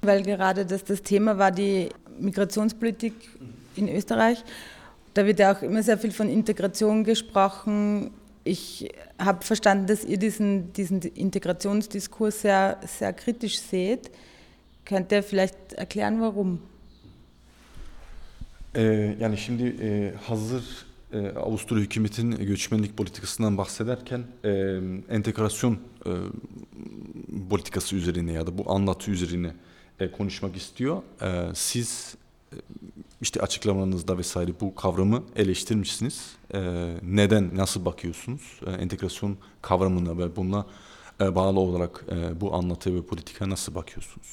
Weil 0.01 0.23
gerade 0.23 0.65
das 0.65 0.83
das 0.83 1.01
Thema 1.01 1.37
war, 1.37 1.51
die 1.51 1.89
Migrationspolitik 2.19 3.13
in 3.75 3.87
Österreich. 3.87 4.43
Da 5.13 5.25
wird 5.25 5.39
ja 5.39 5.53
auch 5.53 5.61
immer 5.61 5.83
sehr 5.83 5.97
viel 5.97 6.11
von 6.11 6.27
Integration 6.27 7.03
gesprochen. 7.03 8.11
Ich 8.43 8.89
habe 9.19 9.45
verstanden, 9.45 9.87
dass 9.87 10.03
ihr 10.03 10.17
diesen, 10.17 10.73
diesen 10.73 11.01
Integrationsdiskurs 11.01 12.41
sehr, 12.41 12.79
sehr 12.85 13.13
kritisch 13.13 13.59
seht. 13.59 14.11
Könnt 14.85 15.11
ihr 15.11 15.23
vielleicht 15.23 15.73
erklären, 15.73 16.19
warum? 16.19 16.59
Ee, 18.75 19.15
yani 19.19 19.37
şimdi 19.37 19.75
e, 19.81 20.13
hazır 20.27 20.63
e, 21.13 21.27
Avusturya 21.27 21.83
hükümetin 21.83 22.31
göçmenlik 22.31 22.97
politikasından 22.97 23.57
bahsederken 23.57 24.23
e, 24.43 24.49
entegrasyon 25.09 25.79
e, 26.05 26.09
politikası 27.49 27.95
üzerine 27.95 28.31
ya 28.31 28.47
da 28.47 28.57
bu 28.57 28.71
anlatı 28.71 29.11
üzerine 29.11 29.53
e, 29.99 30.11
konuşmak 30.11 30.55
istiyor. 30.55 31.01
E, 31.21 31.55
siz 31.55 32.15
işte 33.21 33.41
açıklamalarınızda 33.41 34.17
vesaire 34.17 34.51
bu 34.61 34.75
kavramı 34.75 35.23
eleştirmişsiniz. 35.35 36.35
E, 36.53 36.59
neden, 37.01 37.57
nasıl 37.57 37.85
bakıyorsunuz 37.85 38.59
e, 38.67 38.71
entegrasyon 38.71 39.37
kavramına 39.61 40.17
ve 40.17 40.35
buna 40.35 40.65
e, 41.21 41.35
bağlı 41.35 41.59
olarak 41.59 42.05
e, 42.11 42.41
bu 42.41 42.55
anlatı 42.55 42.95
ve 42.95 43.01
politika 43.01 43.49
nasıl 43.49 43.75
bakıyorsunuz? 43.75 44.27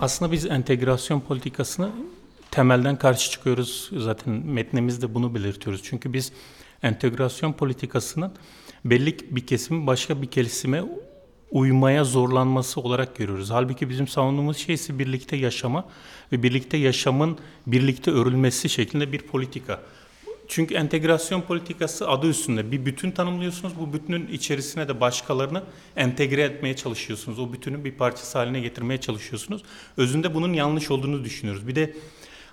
Aslında 0.00 0.32
biz 0.32 0.46
entegrasyon 0.46 1.20
politikasını 1.20 1.90
temelden 2.50 2.98
karşı 2.98 3.30
çıkıyoruz. 3.30 3.90
Zaten 3.96 4.32
metnemizde 4.32 5.14
bunu 5.14 5.34
belirtiyoruz. 5.34 5.80
Çünkü 5.84 6.12
biz 6.12 6.32
entegrasyon 6.82 7.52
politikasının 7.52 8.32
belli 8.84 9.18
bir 9.30 9.46
kesimin 9.46 9.86
başka 9.86 10.22
bir 10.22 10.26
kesime 10.26 10.82
uymaya 11.56 12.04
zorlanması 12.04 12.80
olarak 12.80 13.16
görüyoruz. 13.16 13.50
Halbuki 13.50 13.88
bizim 13.88 14.08
savunduğumuz 14.08 14.56
şey 14.56 14.74
ise 14.74 14.98
birlikte 14.98 15.36
yaşama 15.36 15.84
ve 16.32 16.42
birlikte 16.42 16.76
yaşamın 16.76 17.38
birlikte 17.66 18.10
örülmesi 18.10 18.68
şeklinde 18.68 19.12
bir 19.12 19.18
politika. 19.18 19.80
Çünkü 20.48 20.74
entegrasyon 20.74 21.40
politikası 21.40 22.08
adı 22.08 22.28
üstünde 22.28 22.72
bir 22.72 22.86
bütün 22.86 23.10
tanımlıyorsunuz. 23.10 23.74
Bu 23.80 23.92
bütünün 23.92 24.26
içerisine 24.26 24.88
de 24.88 25.00
başkalarını 25.00 25.62
entegre 25.96 26.42
etmeye 26.42 26.76
çalışıyorsunuz. 26.76 27.38
O 27.38 27.52
bütünün 27.52 27.84
bir 27.84 27.92
parçası 27.92 28.38
haline 28.38 28.60
getirmeye 28.60 29.00
çalışıyorsunuz. 29.00 29.62
Özünde 29.96 30.34
bunun 30.34 30.52
yanlış 30.52 30.90
olduğunu 30.90 31.24
düşünüyoruz. 31.24 31.68
Bir 31.68 31.74
de 31.74 31.96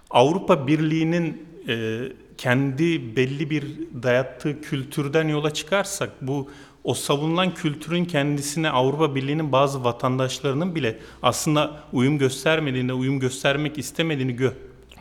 Avrupa 0.10 0.68
Birliği'nin 0.68 1.46
e, 1.68 2.00
kendi 2.38 3.16
belli 3.16 3.50
bir 3.50 3.64
dayattığı 4.04 4.62
kültürden 4.62 5.28
yola 5.28 5.54
çıkarsak 5.54 6.10
bu 6.22 6.50
o 6.84 6.94
savunulan 6.94 7.54
kültürün 7.54 8.06
kendisine 8.06 8.70
Avrupa 8.70 9.16
Birliği'nin 9.16 9.52
bazı 9.52 9.84
vatandaşlarının 9.84 10.76
bile 10.76 11.00
aslında 11.24 11.84
uyum 11.94 12.18
göstermediğinde, 12.18 12.94
uyum 12.94 13.20
göstermek 13.20 13.78
istemediğini 13.78 14.36
gö 14.36 14.52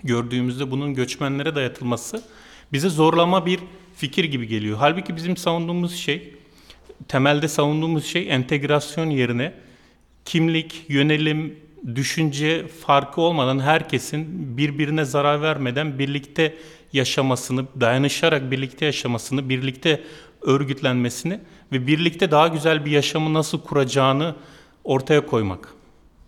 gördüğümüzde 0.05 0.71
bunun 0.71 0.95
göçmenlere 0.95 1.55
dayatılması 1.55 2.23
bize 2.73 2.89
zorlama 2.89 3.47
bir 3.47 3.61
fikir 3.97 4.25
gibi 4.25 4.47
geliyor. 4.49 4.77
Halbuki 4.81 5.17
bizim 5.17 5.37
savunduğumuz 5.37 5.95
şey, 5.95 6.35
temelde 7.09 7.49
savunduğumuz 7.49 8.05
şey 8.05 8.31
entegrasyon 8.31 9.11
yerine 9.11 9.55
kimlik, 10.25 10.85
yönelim, 10.89 11.57
düşünce 11.95 12.67
farkı 12.69 13.21
olmadan 13.21 13.59
herkesin 13.59 14.57
birbirine 14.57 15.05
zarar 15.05 15.43
vermeden 15.43 15.99
birlikte 15.99 16.55
yaşamasını, 16.93 17.67
dayanışarak 17.81 18.51
birlikte 18.51 18.85
yaşamasını, 18.85 19.49
birlikte 19.49 20.03
örgütlenmesini 20.43 21.41
ve 21.73 21.87
birlikte 21.87 22.31
daha 22.31 22.49
güzel 22.49 22.85
bir 22.85 22.91
yaşamı 22.91 23.35
nasıl 23.35 23.61
kuracağını 23.61 24.35
ortaya 24.85 25.27
koymak. 25.27 25.75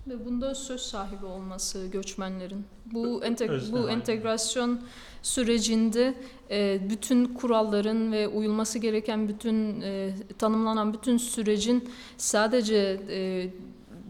Ve 0.06 0.24
bunda 0.24 0.54
söz 0.54 0.80
sahibi 0.80 1.26
olması 1.26 1.86
göçmenlerin. 1.86 2.64
Bu, 2.92 3.24
enteg 3.24 3.50
bu 3.72 3.90
entegrasyon 3.90 4.80
sürecinde 5.22 6.14
e, 6.50 6.80
bütün 6.90 7.34
kuralların 7.34 8.12
ve 8.12 8.28
uyulması 8.28 8.78
gereken 8.78 9.28
bütün 9.28 9.80
e, 9.80 10.14
tanımlanan 10.38 10.94
bütün 10.94 11.16
sürecin 11.16 11.88
sadece 12.16 13.00
e, 13.08 13.50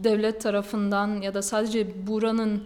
devlet 0.03 0.41
tarafından 0.41 1.21
ya 1.21 1.33
da 1.33 1.41
sadece 1.41 2.07
buranın 2.07 2.63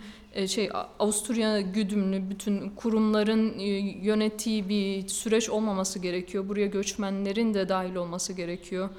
şey 0.48 0.69
Avusturya 1.00 1.62
güdümlü 1.62 2.29
bütün 2.29 2.69
kurumların 2.69 3.60
e, 3.60 3.65
yönettiği 4.05 4.69
bir 4.69 5.08
süreç 5.08 5.50
olmaması 5.50 6.00
gerekiyor. 6.00 6.50
Buraya 6.50 6.67
göçmenlerin 6.67 7.53
de 7.53 7.69
dahil 7.69 7.96
olması 7.96 8.34
gerekiyor 8.34 8.89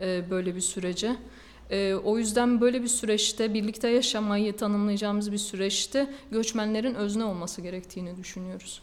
e, 0.00 0.30
böyle 0.30 0.54
bir 0.54 0.60
sürece. 0.60 1.16
O 2.04 2.18
yüzden 2.18 2.60
böyle 2.60 2.82
bir 2.82 2.88
süreçte 2.88 3.54
birlikte 3.54 3.88
yaşamayı 3.88 4.56
tanımlayacağımız 4.56 5.32
bir 5.32 5.38
süreçte 5.38 6.10
göçmenlerin 6.30 6.94
özne 6.94 7.24
olması 7.24 7.62
gerektiğini 7.62 8.16
düşünüyoruz. 8.16 8.82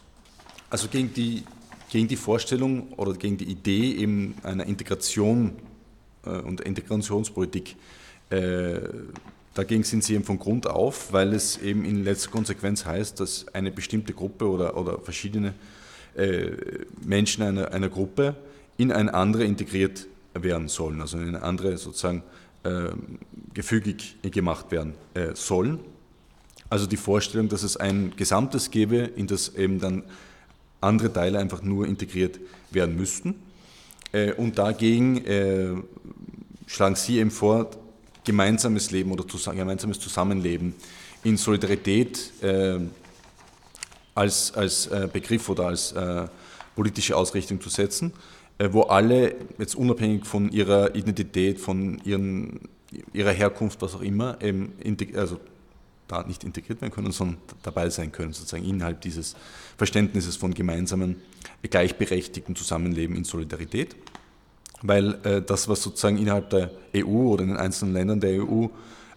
Also 0.72 0.88
gegen 0.92 1.14
die 1.14 1.42
gegen 1.90 2.08
die 2.08 2.18
Vorstellung 2.26 2.84
oder 2.98 3.14
gegen 3.20 3.38
die 3.38 3.44
Idee 3.44 4.02
eben 4.02 4.34
einer 4.44 4.66
Integration 4.66 5.52
und 6.26 6.60
Integrationspolitik 6.66 7.76
Äh, 8.30 8.80
dagegen 9.56 9.82
sind 9.82 10.04
sie 10.04 10.14
eben 10.14 10.24
von 10.24 10.38
Grund 10.38 10.66
auf, 10.66 11.12
weil 11.12 11.32
es 11.32 11.58
eben 11.58 11.84
in 11.84 12.04
letzter 12.04 12.30
Konsequenz 12.30 12.84
heißt, 12.84 13.18
dass 13.20 13.46
eine 13.52 13.70
bestimmte 13.70 14.12
Gruppe 14.12 14.48
oder, 14.48 14.76
oder 14.76 14.98
verschiedene 14.98 15.54
äh, 16.14 16.50
Menschen 17.02 17.42
einer, 17.42 17.72
einer 17.72 17.88
Gruppe 17.88 18.36
in 18.76 18.92
eine 18.92 19.12
andere 19.14 19.44
integriert 19.44 20.06
werden 20.34 20.68
sollen, 20.68 21.00
also 21.00 21.18
in 21.18 21.28
eine 21.28 21.42
andere 21.42 21.78
sozusagen 21.78 22.22
äh, 22.64 22.90
gefügig 23.54 24.16
gemacht 24.22 24.70
werden 24.70 24.94
äh, 25.14 25.34
sollen. 25.34 25.80
Also 26.68 26.86
die 26.86 26.96
Vorstellung, 26.96 27.48
dass 27.48 27.62
es 27.62 27.76
ein 27.76 28.12
Gesamtes 28.16 28.70
gäbe, 28.70 28.96
in 28.96 29.26
das 29.26 29.54
eben 29.54 29.80
dann 29.80 30.02
andere 30.80 31.12
Teile 31.12 31.38
einfach 31.38 31.62
nur 31.62 31.86
integriert 31.86 32.38
werden 32.70 32.96
müssten. 32.96 33.36
Äh, 34.12 34.32
und 34.32 34.58
dagegen 34.58 35.24
äh, 35.24 35.74
schlagen 36.66 36.96
Sie 36.96 37.18
eben 37.18 37.30
vor, 37.30 37.70
gemeinsames 38.26 38.90
Leben 38.90 39.10
oder 39.10 39.24
gemeinsames 39.54 39.98
Zusammenleben 39.98 40.74
in 41.24 41.38
Solidarität 41.38 42.30
äh, 42.42 42.80
als, 44.14 44.52
als 44.52 44.88
äh, 44.88 45.08
Begriff 45.10 45.48
oder 45.48 45.68
als 45.68 45.92
äh, 45.92 46.26
politische 46.74 47.16
Ausrichtung 47.16 47.60
zu 47.60 47.70
setzen, 47.70 48.12
äh, 48.58 48.68
wo 48.70 48.82
alle 48.82 49.34
jetzt 49.58 49.74
unabhängig 49.74 50.26
von 50.26 50.50
ihrer 50.50 50.94
Identität, 50.94 51.58
von 51.58 52.00
ihren, 52.04 52.60
ihrer 53.14 53.32
Herkunft, 53.32 53.80
was 53.80 53.94
auch 53.94 54.02
immer, 54.02 54.38
eben 54.42 54.72
also 55.14 55.40
da 56.08 56.22
nicht 56.22 56.44
integriert 56.44 56.80
werden 56.80 56.92
können, 56.92 57.12
sondern 57.12 57.38
dabei 57.62 57.90
sein 57.90 58.12
können, 58.12 58.32
sozusagen 58.32 58.64
innerhalb 58.64 59.00
dieses 59.00 59.34
Verständnisses 59.76 60.36
von 60.36 60.54
gemeinsamen, 60.54 61.16
gleichberechtigten 61.62 62.54
Zusammenleben 62.54 63.16
in 63.16 63.24
Solidarität. 63.24 63.96
Weil 64.82 65.14
äh, 65.24 65.42
das, 65.42 65.68
was 65.68 65.82
sozusagen 65.82 66.18
innerhalb 66.18 66.50
der 66.50 66.70
EU 66.94 67.32
oder 67.32 67.42
in 67.42 67.50
den 67.50 67.58
einzelnen 67.58 67.94
Ländern 67.94 68.20
der 68.20 68.42
EU 68.42 68.66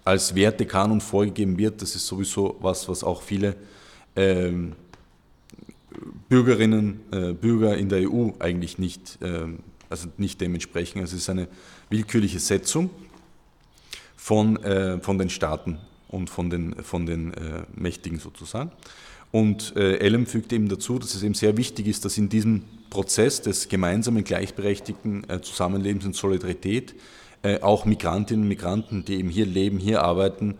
als 0.04 0.34
Wertekanon 0.34 1.01
vorgegeben 1.01 1.58
wird, 1.58 1.82
das 1.82 1.96
ist 1.96 2.08
sowieso 2.08 2.58
was, 2.62 2.88
was 2.88 3.04
auch 3.04 3.22
viele 3.22 3.56
ähm, 4.16 4.74
Bürgerinnen, 6.30 7.01
äh, 7.12 7.34
Bürger 7.34 7.78
in 7.78 7.89
der 7.89 8.10
EU 8.10 8.32
eigentlich 8.39 8.78
nicht, 8.78 9.18
ähm, 9.22 9.60
also 9.89 10.08
nicht 10.18 10.39
dementsprechend. 10.39 11.01
Also 11.01 11.16
es 11.16 11.24
ist 11.24 11.30
eine 11.30 11.48
willkürliche 11.89 12.39
Setzung 12.39 12.89
von, 14.16 14.62
äh, 14.63 15.00
von 15.00 15.18
den 15.18 15.30
Staaten 15.30 15.80
und 16.08 16.30
von 16.30 16.50
den, 16.50 16.75
von 16.84 17.06
den 17.06 17.34
äh, 17.34 17.63
Mächtigen 17.75 18.20
sozusagen. 18.20 18.72
Und 19.31 19.75
äh, 19.75 20.25
fügt 20.25 20.53
eben 20.53 20.69
dazu, 20.69 20.98
dass 20.98 21.13
es 21.13 21.24
eben 21.24 21.36
sehr 21.36 21.55
wichtig 21.57 21.88
ist, 21.88 22.03
dass 22.05 22.17
in 22.17 22.29
diesem 22.29 22.63
Prozess 22.89 23.41
des 23.41 23.69
gemeinsamen, 23.69 24.24
gleichberechtigten 24.24 25.29
äh, 25.29 25.41
Zusammenlebens 25.41 26.05
und 26.05 26.15
Solidarität 26.15 26.95
äh, 27.43 27.62
auch 27.62 27.86
Migrantinnen 27.86 28.43
und 28.43 28.50
Migranten, 28.50 29.05
die 29.05 29.15
eben 29.15 29.29
hier 29.29 29.45
leben, 29.45 29.77
hier 29.77 30.01
arbeiten, 30.01 30.55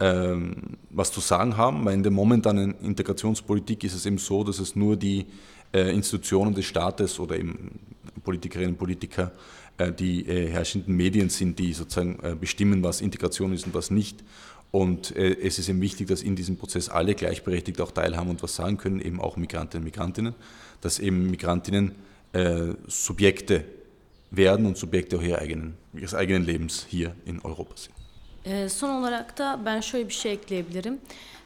ähm, 0.00 0.78
was 0.90 1.12
zu 1.12 1.20
sagen 1.20 1.56
haben, 1.56 1.84
weil 1.84 1.94
in 1.94 2.02
der 2.02 2.10
momentanen 2.12 2.74
Integrationspolitik 2.80 3.84
ist 3.84 3.94
es 3.94 4.06
eben 4.06 4.18
so, 4.18 4.42
dass 4.42 4.58
es 4.58 4.74
nur 4.74 4.96
die 4.96 5.26
äh, 5.72 5.94
Institutionen 5.94 6.54
des 6.54 6.64
Staates 6.64 7.20
oder 7.20 7.36
eben 7.38 7.78
Politikerinnen 8.24 8.72
und 8.72 8.78
Politiker, 8.78 9.32
äh, 9.78 9.92
die 9.92 10.26
äh, 10.26 10.50
herrschenden 10.50 10.96
Medien 10.96 11.28
sind, 11.28 11.58
die 11.58 11.72
sozusagen 11.72 12.18
bestimmen, 12.40 12.82
was 12.82 13.00
Integration 13.00 13.52
ist 13.52 13.66
und 13.66 13.74
was 13.74 13.90
nicht. 13.90 14.24
Und 14.74 15.12
es 15.12 15.60
ist 15.60 15.68
eben 15.68 15.80
wichtig, 15.80 16.08
dass 16.08 16.20
in 16.22 16.34
diesem 16.34 16.56
Prozess 16.56 16.88
alle 16.88 17.14
gleichberechtigt 17.14 17.80
auch 17.80 17.92
teilhaben 17.92 18.28
und 18.30 18.42
was 18.42 18.56
sagen 18.56 18.76
können, 18.76 19.00
eben 19.00 19.20
auch 19.20 19.36
Migrantinnen 19.36 19.84
und 19.84 19.92
Migrantinnen, 19.92 20.34
dass 20.80 20.98
eben 20.98 21.30
Migrantinnen 21.30 21.94
Subjekte 22.88 23.64
werden 24.32 24.66
und 24.66 24.76
Subjekte 24.76 25.16
auch 25.16 25.22
ihrer 25.22 25.38
eigenen, 25.38 25.76
ihres 25.92 26.12
eigenen 26.12 26.44
Lebens 26.44 26.86
hier 26.88 27.14
in 27.24 27.40
Europa 27.44 27.76
sind. 27.76 27.94
E, 28.44 28.68
son 28.68 28.90
olarak 28.90 29.38
da 29.38 29.60
ben 29.64 29.80
şöyle 29.80 30.08
bir 30.08 30.14
şey 30.14 30.32
ekleyebilirim. 30.32 31.00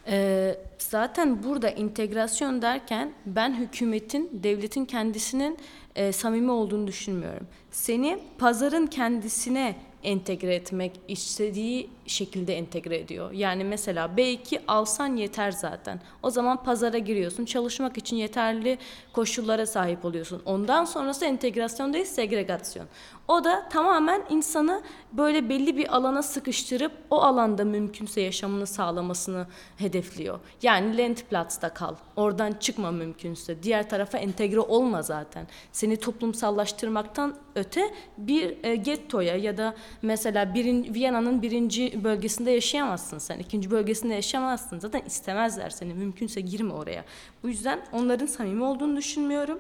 E, 0.07 0.57
zaten 0.79 1.43
burada 1.43 1.71
integrasyon 1.71 2.63
derken 2.63 3.13
ben 3.27 3.55
hükümetin, 3.61 4.31
devletin 4.33 4.85
kendisinin 4.85 5.59
e, 5.95 6.13
samimi 6.13 6.51
olduğunu 6.51 6.87
düşünmüyorum. 6.87 7.47
Seni 7.71 8.19
pazarın 8.39 8.87
kendisine 8.87 9.77
entegre 10.03 10.55
etmek 10.55 11.01
istediği 11.09 11.91
şekilde 12.11 12.59
entegre 12.59 12.99
ediyor. 12.99 13.33
Yani 13.33 13.65
mesela 13.65 14.11
B2 14.17 14.61
alsan 14.69 15.17
yeter 15.17 15.51
zaten. 15.51 16.01
O 16.23 16.31
zaman 16.31 16.63
pazara 16.63 16.99
giriyorsun. 16.99 17.45
Çalışmak 17.45 17.99
için 17.99 18.17
yeterli 18.17 18.79
koşullara 19.13 19.67
sahip 19.67 20.05
oluyorsun. 20.05 20.43
Ondan 20.45 20.85
sonrası 20.85 21.25
entegrasyon 21.25 21.93
değil 21.95 22.05
segregasyon. 22.05 22.87
O 23.29 23.45
da 23.45 23.69
tamamen 23.69 24.23
insanı 24.31 24.83
böyle 25.13 25.49
belli 25.49 25.77
bir 25.77 25.97
alana 25.97 26.23
sıkıştırıp 26.23 26.93
o 27.11 27.21
alanda 27.21 27.65
mümkünse 27.65 28.21
yaşamını 28.21 28.67
sağlamasını 28.67 29.47
hedefliyor. 29.77 30.41
Yani 30.63 30.99
Landplatz'ta 30.99 31.75
kal. 31.75 31.95
Oradan 32.17 32.53
çıkma 32.53 32.91
mümkünse. 32.91 33.63
Diğer 33.63 33.89
tarafa 33.89 34.19
entegre 34.19 34.61
olma 34.61 35.03
zaten. 35.03 35.47
Seni 35.73 35.97
toplumsallaştırmaktan 35.97 37.37
öte 37.55 37.91
bir 38.19 38.65
e, 38.65 38.77
gettoya 38.77 39.37
ya 39.37 39.57
da 39.57 39.75
mesela 40.03 40.55
birin, 40.55 40.95
Viyana'nın 40.95 41.43
birinci 41.43 41.98
bölgesinde 42.05 42.51
yaşayamazsın 42.51 43.19
sen. 43.19 43.39
ikinci 43.39 43.71
bölgesinde 43.71 44.15
yaşayamazsın. 44.15 44.79
Zaten 44.79 45.03
istemezler 45.07 45.71
seni. 45.71 45.95
Mümkünse 45.95 46.41
girme 46.41 46.73
oraya. 46.73 47.05
Bu 47.43 47.49
yüzden 47.49 47.81
onların 47.93 48.27
samimi 48.27 48.65
olduğunu 48.65 48.97
düşünmüyorum. 48.97 49.59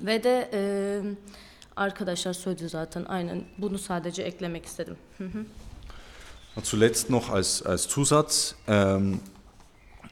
Ve 0.00 0.24
de 0.24 0.50
e, 0.52 0.60
arkadaşlar 1.76 2.32
söyledi 2.32 2.68
zaten. 2.68 3.04
Aynen 3.04 3.44
bunu 3.58 3.78
sadece 3.78 4.22
eklemek 4.22 4.66
istedim. 4.66 4.96
Zuletzt 6.62 7.10
noch 7.10 7.30
als, 7.30 7.66
als 7.66 7.88
Zusatz. 7.88 8.54
Ähm, 8.68 9.20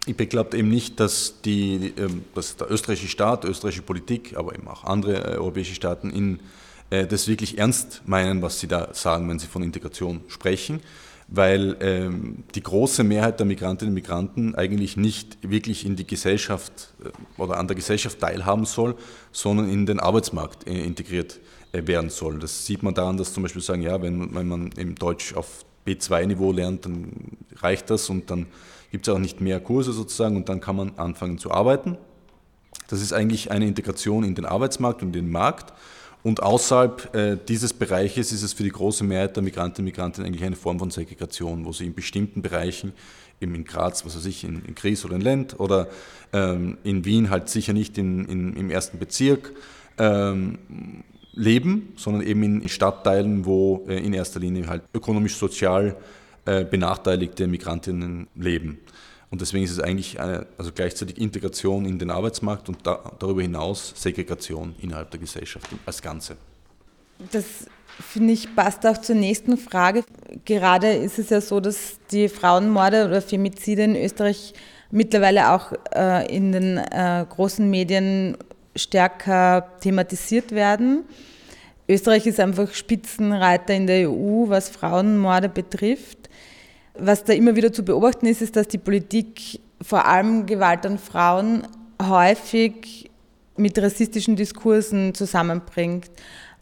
IPEC 0.07 0.30
glaubt 0.30 0.54
eben 0.54 0.68
nicht, 0.68 0.99
dass, 1.00 1.35
die, 1.44 1.92
ähm, 1.98 2.24
dass 2.35 2.57
der 2.57 2.70
österreichische 2.70 3.09
Staat, 3.09 3.44
österreichische 3.44 3.83
Politik, 3.83 4.37
aber 4.37 4.55
eben 4.55 4.68
auch 4.68 4.85
andere 4.85 5.16
äh, 5.16 5.37
europäische 5.37 5.74
Staaten 5.74 6.11
in, 6.11 6.40
äh, 6.90 7.07
das 7.07 7.29
wirklich 7.29 7.59
ernst 7.59 8.03
meinen, 8.07 8.40
was 8.40 8.61
sie 8.61 8.68
da 8.68 8.88
sagen, 8.94 9.29
wenn 9.29 9.38
sie 9.38 9.46
von 9.46 9.62
Integration 9.62 10.20
sprechen 10.29 10.81
weil 11.29 11.77
ähm, 11.81 12.45
die 12.55 12.62
große 12.62 13.05
Mehrheit 13.05 13.38
der 13.38 13.47
Migrantinnen 13.47 13.91
und 13.91 13.95
Migranten 13.95 14.55
eigentlich 14.55 14.97
nicht 14.97 15.38
wirklich 15.43 15.85
in 15.85 15.95
die 15.95 16.07
Gesellschaft 16.07 16.95
äh, 17.05 17.41
oder 17.41 17.59
an 17.59 17.69
der 17.69 17.77
Gesellschaft 17.77 18.19
teilhaben 18.19 18.64
soll, 18.64 18.97
sondern 19.31 19.71
in 19.71 19.85
den 19.85 20.01
Arbeitsmarkt 20.01 20.67
äh, 20.67 20.83
integriert 20.83 21.38
äh, 21.73 21.87
werden 21.87 22.09
soll. 22.09 22.38
Das 22.38 22.64
sieht 22.64 22.83
man 22.83 22.95
daran, 22.95 23.19
dass 23.19 23.35
zum 23.35 23.43
Beispiel 23.43 23.61
sagen, 23.61 23.83
ja, 23.83 24.01
wenn, 24.01 24.35
wenn 24.35 24.49
man 24.49 24.73
im 24.73 24.95
Deutsch 24.95 25.35
auf 25.35 25.67
B2-Niveau 25.87 26.51
lernt, 26.51 26.87
dann 26.87 27.12
reicht 27.57 27.91
das 27.91 28.09
und 28.09 28.31
dann 28.31 28.47
gibt 28.91 29.07
es 29.07 29.14
auch 29.14 29.19
nicht 29.19 29.43
mehr 29.43 29.61
Kurse 29.61 29.93
sozusagen 29.93 30.35
und 30.37 30.49
dann 30.49 30.61
kann 30.61 30.77
man 30.77 30.93
anfangen 30.97 31.37
zu 31.37 31.51
arbeiten. 31.51 31.99
Das 32.88 33.03
ist 33.03 33.12
eigentlich 33.12 33.51
eine 33.51 33.67
Integration 33.67 34.25
in 34.25 34.35
den 34.35 34.47
Arbeitsmarkt 34.47 35.03
und 35.03 35.12
den 35.12 35.31
Markt 35.31 35.75
und 36.22 36.42
außerhalb 36.42 37.14
äh, 37.14 37.37
dieses 37.48 37.72
Bereiches 37.72 38.33
ist 38.33 38.42
es 38.42 38.52
für 38.52 38.64
die 38.64 38.70
große 38.70 39.04
Mehrheit 39.04 39.37
der 39.37 39.42
Migrantinnen 39.42 39.88
und 39.88 39.96
Migranten 39.96 40.24
eigentlich 40.24 40.44
eine 40.44 40.57
Form 40.57 40.78
von 40.78 40.90
Segregation, 40.90 41.64
wo 41.64 41.72
sie 41.72 41.87
in 41.87 41.94
bestimmten 41.94 42.42
Bereichen, 42.42 42.92
eben 43.40 43.54
in 43.54 43.64
Graz, 43.64 44.04
was 44.04 44.16
weiß 44.16 44.26
ich, 44.26 44.44
in, 44.44 44.64
in 44.64 44.74
Gries 44.74 45.04
oder 45.04 45.14
in 45.14 45.20
Lent 45.20 45.61
oder 45.61 45.88
ähm, 46.33 46.78
in 46.83 47.04
Wien 47.04 47.31
halt 47.31 47.48
sicher 47.48 47.72
nicht 47.72 47.96
in, 47.98 48.24
in, 48.26 48.57
im 48.57 48.70
ersten 48.70 48.98
Bezirk 48.98 49.52
ähm, 49.98 50.59
leben, 51.33 51.92
sondern 51.96 52.22
eben 52.22 52.42
in 52.42 52.68
Stadtteilen, 52.68 53.46
wo 53.46 53.85
äh, 53.88 53.98
in 53.98 54.12
erster 54.12 54.40
Linie 54.40 54.66
halt 54.66 54.83
ökonomisch-sozial 54.92 55.96
äh, 56.46 56.64
benachteiligte 56.64 57.46
Migrantinnen 57.46 58.26
leben. 58.35 58.78
Und 59.31 59.41
deswegen 59.41 59.64
ist 59.64 59.73
es 59.73 59.81
eigentlich 59.81 60.19
eine, 60.21 60.47
also 60.57 60.71
gleichzeitig 60.75 61.19
Integration 61.19 61.85
in 61.85 61.99
den 61.99 62.11
Arbeitsmarkt 62.11 62.69
und 62.69 62.79
da, 62.87 63.12
darüber 63.19 63.43
hinaus 63.43 63.93
Segregation 63.95 64.75
innerhalb 64.81 65.11
der 65.11 65.21
Gesellschaft 65.21 65.67
als 65.85 66.01
Ganze. 66.01 66.37
Das 67.31 67.45
finde 68.01 68.33
ich 68.33 68.55
passt 68.55 68.87
auch 68.87 68.99
zur 68.99 69.17
nächsten 69.17 69.59
Frage. 69.59 70.05
Gerade 70.45 70.93
ist 70.93 71.19
es 71.19 71.31
ja 71.31 71.41
so, 71.41 71.61
dass 71.61 71.99
die 72.11 72.29
Frauenmorde 72.29 73.07
oder 73.07 73.21
Femizide 73.21 73.83
in 73.83 73.97
Österreich 73.97 74.55
mittlerweile 74.91 75.53
auch 75.53 75.73
äh, 75.95 76.35
in 76.35 76.53
den 76.53 76.79
äh, 76.79 77.27
großen 77.29 77.69
Medien 77.69 78.37
stärker 78.77 79.69
thematisiert 79.81 80.53
werden. 80.53 81.05
Österreich 81.88 82.27
ist 82.27 82.38
einfach 82.38 82.73
Spitzenreiter 82.73 83.75
in 83.75 83.87
der 83.87 84.11
EU, 84.11 84.49
was 84.49 84.69
Frauenmorde 84.69 85.49
betrifft. 85.49 86.17
Was 86.98 87.24
da 87.24 87.32
immer 87.32 87.56
wieder 87.56 87.72
zu 87.72 87.84
beobachten 87.84 88.26
ist, 88.26 88.42
ist, 88.42 88.56
dass 88.56 88.68
die 88.68 88.78
Politik 88.78 89.61
vor 89.80 90.06
allem 90.06 90.46
Gewalt 90.46 90.84
an 90.84 90.98
Frauen 90.98 91.66
häufig 92.02 93.11
mit 93.56 93.78
rassistischen 93.78 94.37
Diskursen 94.37 95.14
zusammenbringt. 95.14 96.11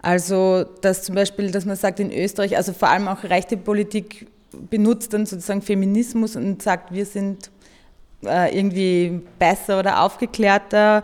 Also, 0.00 0.64
dass 0.82 1.02
zum 1.02 1.14
Beispiel, 1.14 1.50
dass 1.50 1.64
man 1.64 1.76
sagt 1.76 2.00
in 2.00 2.12
Österreich, 2.12 2.56
also 2.56 2.72
vor 2.72 2.88
allem 2.88 3.08
auch 3.08 3.24
rechte 3.24 3.56
Politik 3.56 4.26
benutzt 4.70 5.12
dann 5.12 5.26
sozusagen 5.26 5.62
Feminismus 5.62 6.36
und 6.36 6.62
sagt, 6.62 6.92
wir 6.92 7.04
sind 7.04 7.50
äh, 8.24 8.56
irgendwie 8.56 9.20
besser 9.38 9.78
oder 9.78 10.02
aufgeklärter 10.02 11.02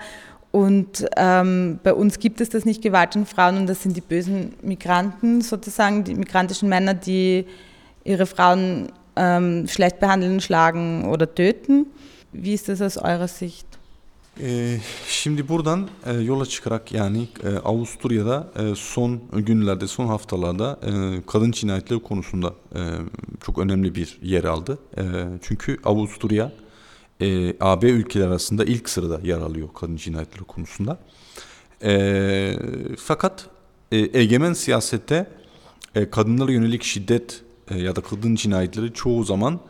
und 0.53 1.07
ähm, 1.17 1.81
bei 1.83 1.95
uns 1.95 2.19
gibt 2.19 2.41
es 2.41 2.51
das 2.51 2.65
nicht 2.65 2.83
Gewalt 2.83 3.17
an 3.17 3.27
Frauen 3.27 3.57
und 3.57 3.67
das 3.67 3.83
sind 3.83 3.97
die 3.97 4.03
bösen 4.03 4.55
Migranten 4.63 5.41
sozusagen, 5.41 6.05
die 6.05 6.15
migrantischen 6.15 6.69
Männer, 6.69 6.95
die 6.95 7.47
ihre 8.05 8.27
Frauen 8.27 8.93
ähm, 9.17 9.67
schlecht 9.69 10.01
behandeln, 10.01 10.41
schlagen 10.41 11.05
oder 11.05 11.33
töten. 11.35 11.87
Wie 12.33 12.55
ist 12.55 12.69
das 12.69 12.81
aus 12.81 12.97
eurer 12.97 13.29
Sicht? 13.29 13.67
Ee, 14.41 14.79
şimdi 15.09 15.49
buradan 15.49 15.89
e, 16.07 16.13
yola 16.13 16.47
çıkarak 16.47 16.93
yani 16.93 17.29
e, 17.45 17.49
Avusturya'da 17.49 18.51
e, 18.57 18.75
son 18.75 19.21
günlerde, 19.33 19.87
son 19.87 20.07
haftalarda 20.07 20.79
kadın 21.27 21.51
cinayetleri 21.51 22.03
konusunda 22.03 22.55
çok 23.47 23.59
önemli 23.59 23.95
bir 23.95 24.19
yer 24.23 24.45
aldı. 24.45 24.79
Çünkü 25.43 25.79
Avusturya 25.85 26.53
AB 27.61 27.91
ülkeler 27.91 28.27
arasında 28.27 28.65
ilk 28.65 28.89
sırada 28.89 29.21
yer 29.23 29.39
alıyor 29.39 29.69
kadın 29.75 29.97
cinayetleri 29.97 30.45
konusunda. 30.45 30.99
Fakat 32.97 33.49
egemen 33.93 34.53
siyasette 34.53 35.27
e, 35.95 36.11
kadınlara 36.11 36.53
yönelik 36.53 36.83
şiddet 36.83 37.43
e, 37.71 37.79
ya 37.79 37.97
da 37.97 38.01
kadın 38.01 38.35
cinayetleri 38.35 38.93
çoğu 38.93 39.25
zaman 39.25 39.61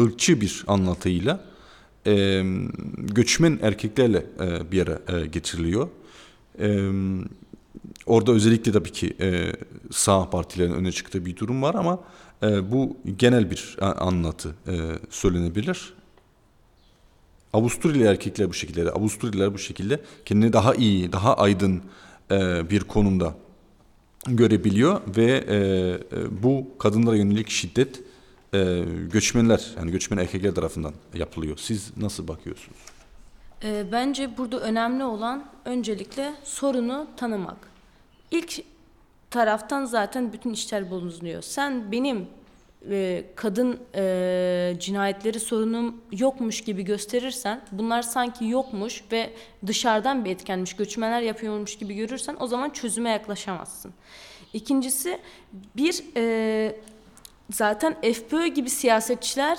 ırkçı 0.00 0.40
bir 0.40 0.64
anlatıyla 0.66 1.44
e, 2.06 2.42
göçmen 2.98 3.58
erkeklerle 3.62 4.26
e, 4.40 4.72
bir 4.72 4.76
yere 4.76 4.98
e, 5.08 5.26
getiriliyor. 5.26 5.88
E, 6.60 6.90
orada 8.06 8.32
özellikle 8.32 8.72
tabii 8.72 8.92
ki 8.92 9.16
e, 9.20 9.52
sağ 9.90 10.30
partilerin 10.30 10.72
öne 10.72 10.92
çıktığı 10.92 11.26
bir 11.26 11.36
durum 11.36 11.62
var 11.62 11.74
ama 11.74 12.00
e, 12.42 12.72
bu 12.72 12.96
genel 13.16 13.50
bir 13.50 13.76
anlatı 13.80 14.54
e, 14.68 14.74
söylenebilir. 15.10 15.92
Avusturyalı 17.52 18.10
erkekler 18.10 18.48
bu 18.48 18.54
şekilde, 18.54 18.90
Avusturyalılar 18.90 19.54
bu 19.54 19.58
şekilde 19.58 20.00
kendini 20.24 20.52
daha 20.52 20.74
iyi, 20.74 21.12
daha 21.12 21.34
aydın 21.36 21.82
e, 22.30 22.70
bir 22.70 22.80
konumda 22.80 23.34
görebiliyor 24.26 25.00
ve 25.16 25.24
e, 25.24 25.56
e, 25.56 26.42
bu 26.42 26.66
kadınlara 26.78 27.16
yönelik 27.16 27.50
şiddet 27.50 28.00
e, 28.54 28.84
göçmenler 29.12 29.70
yani 29.76 29.90
göçmen 29.90 30.18
erkekler 30.18 30.54
tarafından 30.54 30.92
yapılıyor. 31.14 31.56
Siz 31.56 31.96
nasıl 31.96 32.28
bakıyorsunuz? 32.28 32.78
E, 33.64 33.92
bence 33.92 34.36
burada 34.38 34.60
önemli 34.60 35.04
olan 35.04 35.44
öncelikle 35.64 36.34
sorunu 36.44 37.06
tanımak. 37.16 37.56
İlk 38.30 38.62
taraftan 39.30 39.84
zaten 39.84 40.32
bütün 40.32 40.50
işler 40.50 40.90
bulunuyor. 40.90 41.42
Sen 41.42 41.92
benim 41.92 42.26
e, 42.90 43.24
kadın 43.34 43.80
e, 43.94 44.74
cinayetleri 44.78 45.40
sorunum 45.40 46.00
yokmuş 46.12 46.60
gibi 46.60 46.82
gösterirsen, 46.82 47.60
bunlar 47.72 48.02
sanki 48.02 48.44
yokmuş 48.44 49.04
ve 49.12 49.30
dışarıdan 49.66 50.24
bir 50.24 50.30
etkenmiş, 50.30 50.76
göçmenler 50.76 51.20
yapıyormuş 51.20 51.78
gibi 51.78 51.94
görürsen 51.94 52.36
o 52.40 52.46
zaman 52.46 52.70
çözüme 52.70 53.10
yaklaşamazsın. 53.10 53.92
İkincisi 54.52 55.18
bir 55.76 56.04
e, 56.16 56.76
zaten 57.50 57.96
FPÖ 58.00 58.46
gibi 58.46 58.70
siyasetçiler 58.70 59.58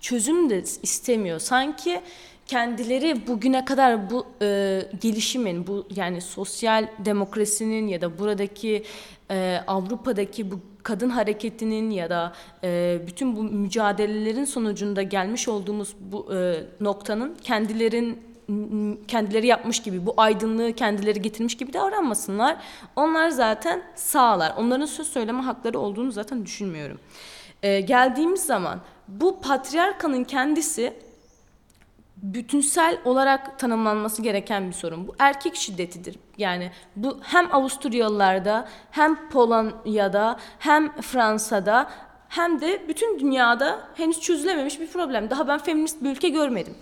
çözüm 0.00 0.50
de 0.50 0.62
istemiyor. 0.82 1.38
Sanki 1.38 2.00
kendileri 2.46 3.26
bugüne 3.26 3.64
kadar 3.64 4.10
bu 4.10 4.26
e, 4.42 4.82
gelişimin, 5.00 5.66
bu 5.66 5.86
yani 5.96 6.20
sosyal 6.20 6.88
demokrasinin 6.98 7.86
ya 7.86 8.00
da 8.00 8.18
buradaki 8.18 8.84
e, 9.30 9.60
Avrupa'daki 9.66 10.50
bu 10.50 10.60
kadın 10.82 11.10
hareketinin 11.10 11.90
ya 11.90 12.10
da 12.10 12.32
e, 12.64 13.00
bütün 13.06 13.36
bu 13.36 13.42
mücadelelerin 13.42 14.44
sonucunda 14.44 15.02
gelmiş 15.02 15.48
olduğumuz 15.48 15.94
bu 16.00 16.34
e, 16.34 16.64
noktanın 16.80 17.36
kendilerin 17.42 18.28
kendileri 19.08 19.46
yapmış 19.46 19.82
gibi 19.82 20.06
bu 20.06 20.14
aydınlığı 20.16 20.72
kendileri 20.72 21.22
getirmiş 21.22 21.56
gibi 21.56 21.72
davranmasınlar. 21.72 22.56
Onlar 22.96 23.28
zaten 23.28 23.82
sağlar. 23.94 24.54
Onların 24.56 24.86
söz 24.86 25.06
söyleme 25.06 25.42
hakları 25.42 25.78
olduğunu 25.78 26.12
zaten 26.12 26.46
düşünmüyorum. 26.46 26.98
E, 27.62 27.80
geldiğimiz 27.80 28.40
zaman 28.40 28.80
bu 29.08 29.40
patriarkanın 29.40 30.24
kendisi 30.24 30.92
bütünsel 32.22 32.98
olarak 33.04 33.58
tanımlanması 33.58 34.22
gereken 34.22 34.68
bir 34.68 34.72
sorun. 34.72 35.08
Bu 35.08 35.14
erkek 35.18 35.56
şiddetidir. 35.56 36.16
Yani 36.38 36.70
bu 36.96 37.18
hem 37.22 37.54
Avusturyalılarda 37.54 38.68
hem 38.90 39.28
Polonya'da 39.28 40.36
hem 40.58 41.00
Fransa'da 41.00 41.90
hem 42.28 42.60
de 42.60 42.88
bütün 42.88 43.18
dünyada 43.18 43.80
henüz 43.94 44.20
çözülememiş 44.20 44.80
bir 44.80 44.86
problem. 44.86 45.30
Daha 45.30 45.48
ben 45.48 45.58
feminist 45.58 46.02
bir 46.02 46.10
ülke 46.10 46.28
görmedim. 46.28 46.74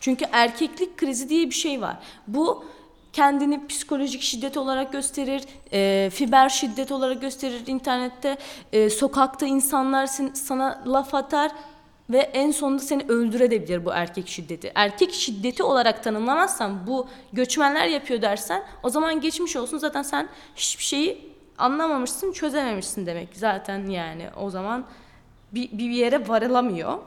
Çünkü 0.00 0.24
erkeklik 0.32 0.96
krizi 0.96 1.28
diye 1.28 1.46
bir 1.46 1.54
şey 1.54 1.80
var. 1.80 1.96
Bu 2.26 2.64
kendini 3.12 3.66
psikolojik 3.66 4.22
şiddet 4.22 4.56
olarak 4.56 4.92
gösterir, 4.92 5.42
e, 5.72 6.10
fiber 6.10 6.48
şiddet 6.48 6.92
olarak 6.92 7.20
gösterir 7.20 7.66
internette, 7.66 8.38
e, 8.72 8.90
sokakta 8.90 9.46
insanlar 9.46 10.06
sana 10.34 10.82
laf 10.86 11.14
atar 11.14 11.52
ve 12.12 12.18
en 12.18 12.50
sonunda 12.50 12.82
seni 12.82 13.02
öldürebilir 13.08 13.84
bu 13.84 13.90
erkek 13.92 14.28
şiddeti. 14.28 14.72
Erkek 14.74 15.14
şiddeti 15.14 15.62
olarak 15.62 16.02
tanımlamazsan 16.02 16.86
bu 16.86 17.08
göçmenler 17.32 17.86
yapıyor 17.86 18.22
dersen 18.22 18.62
o 18.82 18.88
zaman 18.88 19.20
geçmiş 19.20 19.56
olsun 19.56 19.78
zaten 19.78 20.02
sen 20.02 20.28
hiçbir 20.56 20.84
şeyi 20.84 21.32
anlamamışsın, 21.58 22.32
çözememişsin 22.32 23.06
demek 23.06 23.28
zaten 23.32 23.86
yani 23.86 24.26
o 24.40 24.50
zaman 24.50 24.84
bir, 25.52 25.78
bir 25.78 25.90
yere 25.90 26.28
varılamıyor. 26.28 26.98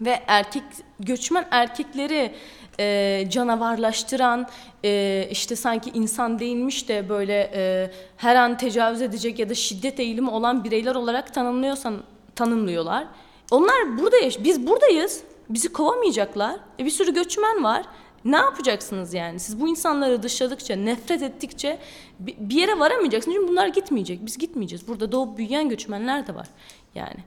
Ve 0.00 0.22
erkek 0.26 0.62
göçmen 1.00 1.46
erkekleri 1.50 2.34
e, 2.80 3.26
canavarlaştıran 3.30 4.48
e, 4.84 5.28
işte 5.30 5.56
sanki 5.56 5.90
insan 5.90 6.38
değilmiş 6.38 6.88
de 6.88 7.08
böyle 7.08 7.50
e, 7.54 7.90
her 8.16 8.36
an 8.36 8.56
tecavüz 8.56 9.02
edecek 9.02 9.38
ya 9.38 9.48
da 9.48 9.54
şiddet 9.54 10.00
eğilimi 10.00 10.30
olan 10.30 10.64
bireyler 10.64 10.94
olarak 10.94 11.34
tanımlıyorsan 11.34 12.02
tanımlıyorlar. 12.34 13.06
Onlar 13.50 13.98
burada 13.98 14.16
yaş 14.16 14.44
biz 14.44 14.66
buradayız. 14.66 15.22
Bizi 15.50 15.72
kovamayacaklar. 15.72 16.56
E 16.78 16.84
bir 16.84 16.90
sürü 16.90 17.14
göçmen 17.14 17.64
var. 17.64 17.86
Ne 18.24 18.36
yapacaksınız 18.36 19.14
yani? 19.14 19.40
Siz 19.40 19.60
bu 19.60 19.68
insanları 19.68 20.22
dışladıkça, 20.22 20.76
nefret 20.76 21.22
ettikçe 21.22 21.78
bir 22.20 22.56
yere 22.56 22.78
varamayacaksınız. 22.78 23.36
Çünkü 23.36 23.48
bunlar 23.48 23.66
gitmeyecek. 23.66 24.26
Biz 24.26 24.38
gitmeyeceğiz. 24.38 24.88
Burada 24.88 25.12
doğup 25.12 25.38
büyüyen 25.38 25.68
göçmenler 25.68 26.26
de 26.26 26.34
var. 26.34 26.48
Yani 26.94 27.18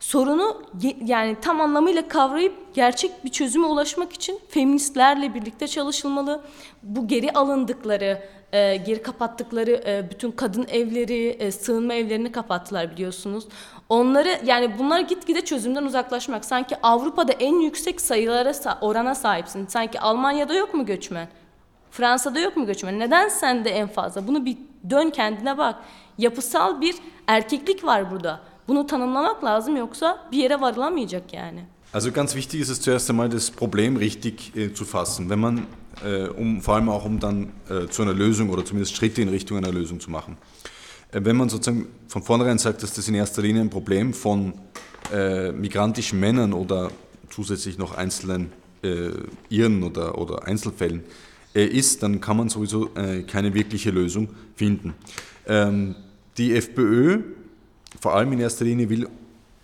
sorunu 0.00 0.62
yani 1.04 1.36
tam 1.42 1.60
anlamıyla 1.60 2.08
kavrayıp 2.08 2.74
gerçek 2.74 3.24
bir 3.24 3.30
çözüme 3.30 3.66
ulaşmak 3.66 4.12
için 4.12 4.40
feministlerle 4.48 5.34
birlikte 5.34 5.68
çalışılmalı. 5.68 6.42
Bu 6.82 7.08
geri 7.08 7.32
alındıkları, 7.32 8.22
e, 8.52 8.76
geri 8.76 9.02
kapattıkları 9.02 9.82
e, 9.86 10.10
bütün 10.10 10.30
kadın 10.30 10.66
evleri, 10.68 11.28
e, 11.28 11.52
sığınma 11.52 11.94
evlerini 11.94 12.32
kapattılar 12.32 12.90
biliyorsunuz. 12.90 13.48
Onları 13.88 14.40
yani 14.44 14.78
bunlar 14.78 15.00
gitgide 15.00 15.44
çözümden 15.44 15.84
uzaklaşmak. 15.84 16.44
Sanki 16.44 16.76
Avrupa'da 16.82 17.32
en 17.32 17.60
yüksek 17.60 18.00
sayılara 18.00 18.78
orana 18.80 19.14
sahipsin. 19.14 19.66
Sanki 19.66 20.00
Almanya'da 20.00 20.54
yok 20.54 20.74
mu 20.74 20.86
göçmen? 20.86 21.28
Fransa'da 21.90 22.40
yok 22.40 22.56
mu 22.56 22.66
göçmen? 22.66 22.98
Neden 23.00 23.28
sende 23.28 23.70
en 23.70 23.88
fazla? 23.88 24.26
Bunu 24.26 24.44
bir 24.44 24.56
dön 24.90 25.10
kendine 25.10 25.58
bak. 25.58 25.76
Yapısal 26.18 26.80
bir 26.80 26.94
erkeklik 27.26 27.84
var 27.84 28.10
burada. 28.10 28.40
Bunu 28.68 28.86
tanımlamak 28.86 29.44
lazım 29.44 29.76
yoksa 29.76 30.18
bir 30.32 30.38
yere 30.38 30.60
varılamayacak 30.60 31.32
yani. 31.32 31.64
Also 31.94 32.12
ganz 32.12 32.32
wichtig 32.32 32.60
ist 32.60 32.70
es 32.70 32.84
zuerst 32.84 33.10
einmal 33.10 33.32
das 33.32 33.50
Problem 33.50 33.96
richtig 33.96 34.56
äh, 34.56 34.74
zu 34.74 34.84
fassen, 34.84 35.30
wenn 35.30 35.38
man 35.38 35.66
äh, 36.04 36.28
um 36.28 36.60
vor 36.60 36.74
allem 36.74 36.88
auch 36.88 37.04
um 37.06 37.20
dann 37.20 37.52
äh, 37.70 37.88
zu 37.88 38.02
einer 38.02 38.12
Lösung 38.12 38.50
oder 38.50 38.64
zumindest 38.64 38.96
Schritte 38.96 39.22
in 39.22 39.28
Richtung 39.28 39.56
einer 39.56 39.72
Lösung 39.72 40.00
zu 40.00 40.10
machen. 40.10 40.36
Äh, 41.16 41.24
wenn 41.24 41.36
man 41.36 41.48
sozusagen 41.48 41.86
von 42.08 42.22
vornherein 42.22 42.58
sagt, 42.58 42.82
dass 42.82 42.92
das 42.92 43.08
in 43.08 43.14
erster 43.14 43.42
Linie 43.42 43.62
ein 43.62 43.70
Problem 43.70 44.12
von 44.12 44.52
äh, 45.12 45.52
migrantischen 45.52 46.20
Männern 46.20 46.52
oder 46.52 46.90
zusätzlich 47.30 47.78
noch 47.78 47.96
einzelnen 47.96 48.52
äh, 48.82 49.10
Irren 49.48 49.82
oder, 49.82 50.18
oder 50.18 50.46
Einzelfällen 50.46 51.02
ist, 51.54 52.02
dann 52.02 52.20
kann 52.20 52.36
man 52.36 52.50
sowieso 52.50 52.90
keine 53.26 53.54
wirkliche 53.54 53.90
Lösung 53.90 54.28
finden. 54.56 54.92
Ähm, 55.46 55.94
die 56.36 56.54
FPÖ 56.54 57.22
vor 57.98 58.14
allem 58.14 58.30
in 58.32 58.40
erster 58.40 58.66
Linie 58.66 58.90
will 58.90 59.08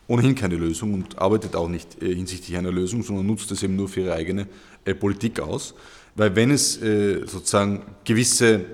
ohnehin 0.09 0.35
keine 0.35 0.57
Lösung 0.57 0.95
und 0.95 1.19
arbeitet 1.19 1.55
auch 1.55 1.69
nicht 1.69 2.03
äh, 2.03 2.15
hinsichtlich 2.15 2.57
einer 2.57 2.73
Lösung, 2.73 3.03
sondern 3.03 3.27
nutzt 3.27 3.51
es 3.51 3.63
eben 3.63 3.77
nur 3.77 3.91
für 3.91 4.01
ihre 4.01 4.15
eigene 4.15 4.47
äh, 4.87 4.95
Politik 4.95 5.41
aus. 5.41 5.75
Weil 6.15 6.35
wenn 6.35 6.51
es 6.51 6.81
äh, 6.81 7.27
sozusagen 7.27 7.83
gewisse 8.05 8.55
äh, 8.55 8.65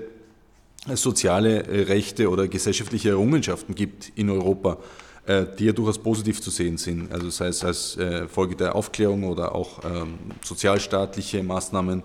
soziale 0.97 1.63
äh, 1.63 1.83
Rechte 1.83 2.29
oder 2.29 2.47
gesellschaftliche 2.47 3.09
Errungenschaften 3.09 3.75
gibt 3.75 4.11
in 4.15 4.29
Europa, 4.29 4.77
äh, 5.25 5.45
die 5.57 5.65
ja 5.65 5.71
durchaus 5.71 5.97
positiv 5.97 6.41
zu 6.41 6.49
sehen 6.49 6.77
sind, 6.77 7.11
also 7.11 7.29
sei 7.29 7.47
es 7.47 7.63
als 7.63 7.97
Folge 8.31 8.55
der 8.55 8.75
Aufklärung 8.75 9.23
oder 9.23 9.55
auch 9.55 9.83
ähm, 9.83 10.15
sozialstaatliche 10.43 11.43
Maßnahmen 11.43 12.03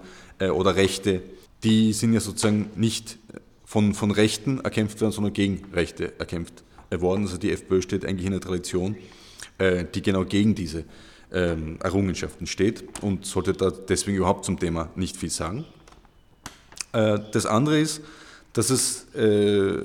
oder 0.52 0.74
Rechte, 0.74 1.22
die 1.62 1.92
sind 1.92 2.12
ja 2.12 2.18
sozusagen 2.18 2.70
nicht 2.74 3.18
von, 3.64 3.94
von 3.94 4.10
Rechten 4.10 4.60
erkämpft 4.60 5.00
werden, 5.00 5.12
sondern 5.12 5.32
gegen 5.32 5.64
Rechte 5.72 6.18
erkämpft 6.18 6.64
worden. 6.90 7.22
Also 7.22 7.38
die 7.38 7.52
FPÖ 7.52 7.82
steht 7.82 8.04
eigentlich 8.04 8.26
in 8.26 8.32
der 8.32 8.40
Tradition, 8.40 8.96
äh, 9.58 9.84
die 9.92 10.02
genau 10.02 10.24
gegen 10.24 10.54
diese 10.54 10.84
ähm, 11.32 11.78
Errungenschaften 11.82 12.46
steht 12.46 12.84
und 13.02 13.26
sollte 13.26 13.52
da 13.52 13.70
deswegen 13.70 14.18
überhaupt 14.18 14.44
zum 14.44 14.58
Thema 14.58 14.90
nicht 14.96 15.16
viel 15.16 15.30
sagen. 15.30 15.64
Äh, 16.92 17.18
das 17.32 17.46
andere 17.46 17.78
ist, 17.78 18.02
dass 18.54 18.70
es 18.70 19.12
äh, 19.14 19.82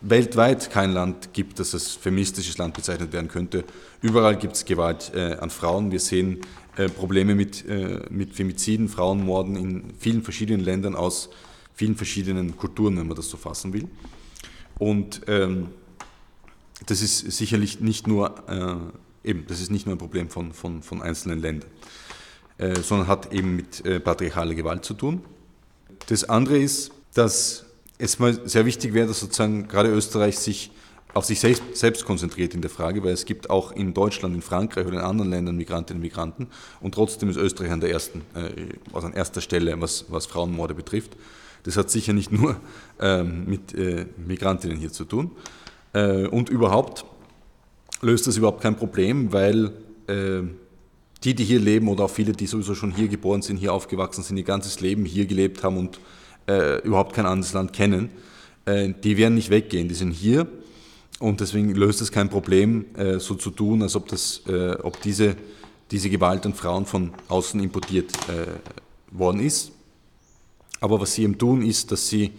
weltweit 0.00 0.70
kein 0.70 0.92
Land 0.92 1.32
gibt, 1.34 1.60
das 1.60 1.74
als 1.74 1.92
feministisches 1.92 2.58
Land 2.58 2.74
bezeichnet 2.74 3.12
werden 3.12 3.28
könnte. 3.28 3.62
Überall 4.00 4.36
gibt 4.36 4.56
es 4.56 4.64
Gewalt 4.64 5.12
äh, 5.14 5.34
an 5.34 5.50
Frauen. 5.50 5.92
Wir 5.92 6.00
sehen 6.00 6.40
äh, 6.76 6.88
Probleme 6.88 7.34
mit, 7.34 7.68
äh, 7.68 8.00
mit 8.08 8.34
Femiziden, 8.34 8.88
Frauenmorden 8.88 9.54
in 9.56 9.84
vielen 9.98 10.22
verschiedenen 10.22 10.64
Ländern 10.64 10.96
aus 10.96 11.28
vielen 11.74 11.94
verschiedenen 11.94 12.56
Kulturen, 12.56 12.96
wenn 12.96 13.06
man 13.06 13.16
das 13.16 13.28
so 13.28 13.36
fassen 13.36 13.74
will. 13.74 13.86
Und 14.78 15.20
ähm, 15.26 15.68
das 16.86 17.02
ist 17.02 17.18
sicherlich 17.32 17.80
nicht 17.80 18.06
nur, 18.06 18.34
äh, 18.48 19.28
eben, 19.28 19.46
das 19.46 19.60
ist 19.60 19.70
nicht 19.70 19.84
nur 19.84 19.94
ein 19.94 19.98
Problem 19.98 20.30
von, 20.30 20.54
von, 20.54 20.82
von 20.82 21.02
einzelnen 21.02 21.40
Ländern, 21.40 21.70
äh, 22.56 22.80
sondern 22.80 23.08
hat 23.08 23.30
eben 23.30 23.56
mit 23.56 23.82
patriarchaler 24.04 24.54
Gewalt 24.54 24.86
zu 24.86 24.94
tun. 24.94 25.22
Das 26.08 26.24
andere 26.24 26.56
ist, 26.56 26.92
dass 27.12 27.65
es 27.98 28.18
mal 28.18 28.48
sehr 28.48 28.66
wichtig 28.66 28.94
wäre, 28.94 29.06
dass 29.06 29.20
sozusagen 29.20 29.68
gerade 29.68 29.88
Österreich 29.90 30.38
sich 30.38 30.70
auf 31.14 31.24
sich 31.24 31.40
selbst, 31.40 31.62
selbst 31.72 32.04
konzentriert 32.04 32.54
in 32.54 32.60
der 32.60 32.70
Frage, 32.70 33.02
weil 33.02 33.12
es 33.12 33.24
gibt 33.24 33.48
auch 33.48 33.72
in 33.72 33.94
Deutschland, 33.94 34.34
in 34.34 34.42
Frankreich 34.42 34.86
oder 34.86 34.98
in 34.98 35.04
anderen 35.04 35.30
Ländern 35.30 35.56
Migrantinnen 35.56 36.02
und 36.02 36.06
Migranten 36.06 36.48
und 36.80 36.94
trotzdem 36.94 37.30
ist 37.30 37.36
Österreich 37.36 37.70
an 37.70 37.80
der 37.80 37.90
ersten, 37.90 38.20
äh, 38.34 38.50
also 38.92 39.06
an 39.06 39.14
erster 39.14 39.40
Stelle, 39.40 39.80
was, 39.80 40.06
was 40.08 40.26
Frauenmorde 40.26 40.74
betrifft. 40.74 41.16
Das 41.62 41.76
hat 41.76 41.90
sicher 41.90 42.12
nicht 42.12 42.30
nur 42.30 42.60
ähm, 43.00 43.46
mit 43.46 43.74
äh, 43.74 44.06
Migrantinnen 44.18 44.76
hier 44.76 44.92
zu 44.92 45.04
tun, 45.04 45.30
äh, 45.94 46.26
und 46.26 46.50
überhaupt 46.50 47.06
löst 48.02 48.26
das 48.26 48.36
überhaupt 48.36 48.60
kein 48.60 48.76
Problem, 48.76 49.32
weil 49.32 49.72
äh, 50.06 50.42
die, 51.24 51.34
die 51.34 51.44
hier 51.44 51.60
leben 51.60 51.88
oder 51.88 52.04
auch 52.04 52.10
viele, 52.10 52.32
die 52.32 52.46
sowieso 52.46 52.74
schon 52.74 52.92
hier 52.94 53.08
geboren 53.08 53.40
sind, 53.40 53.56
hier 53.56 53.72
aufgewachsen 53.72 54.22
sind, 54.22 54.36
ihr 54.36 54.44
ganzes 54.44 54.80
Leben 54.80 55.06
hier 55.06 55.24
gelebt 55.24 55.64
haben 55.64 55.78
und 55.78 55.98
äh, 56.48 56.80
überhaupt 56.82 57.14
kein 57.14 57.26
anderes 57.26 57.52
Land 57.52 57.72
kennen, 57.72 58.10
äh, 58.64 58.92
die 59.02 59.16
werden 59.16 59.34
nicht 59.34 59.50
weggehen, 59.50 59.88
die 59.88 59.94
sind 59.94 60.12
hier 60.12 60.46
und 61.18 61.40
deswegen 61.40 61.74
löst 61.74 62.02
es 62.02 62.12
kein 62.12 62.28
Problem, 62.28 62.84
äh, 62.96 63.18
so 63.18 63.34
zu 63.34 63.50
tun, 63.50 63.82
als 63.82 63.96
ob, 63.96 64.08
das, 64.08 64.42
äh, 64.46 64.72
ob 64.82 65.00
diese, 65.00 65.36
diese 65.90 66.10
Gewalt 66.10 66.44
an 66.44 66.52
Frauen 66.54 66.84
von 66.84 67.12
außen 67.28 67.58
importiert 67.60 68.12
äh, 68.28 69.16
worden 69.16 69.40
ist. 69.40 69.72
Aber 70.80 71.00
was 71.00 71.14
sie 71.14 71.22
eben 71.22 71.38
tun, 71.38 71.62
ist, 71.62 71.90
dass 71.90 72.08
sie 72.08 72.32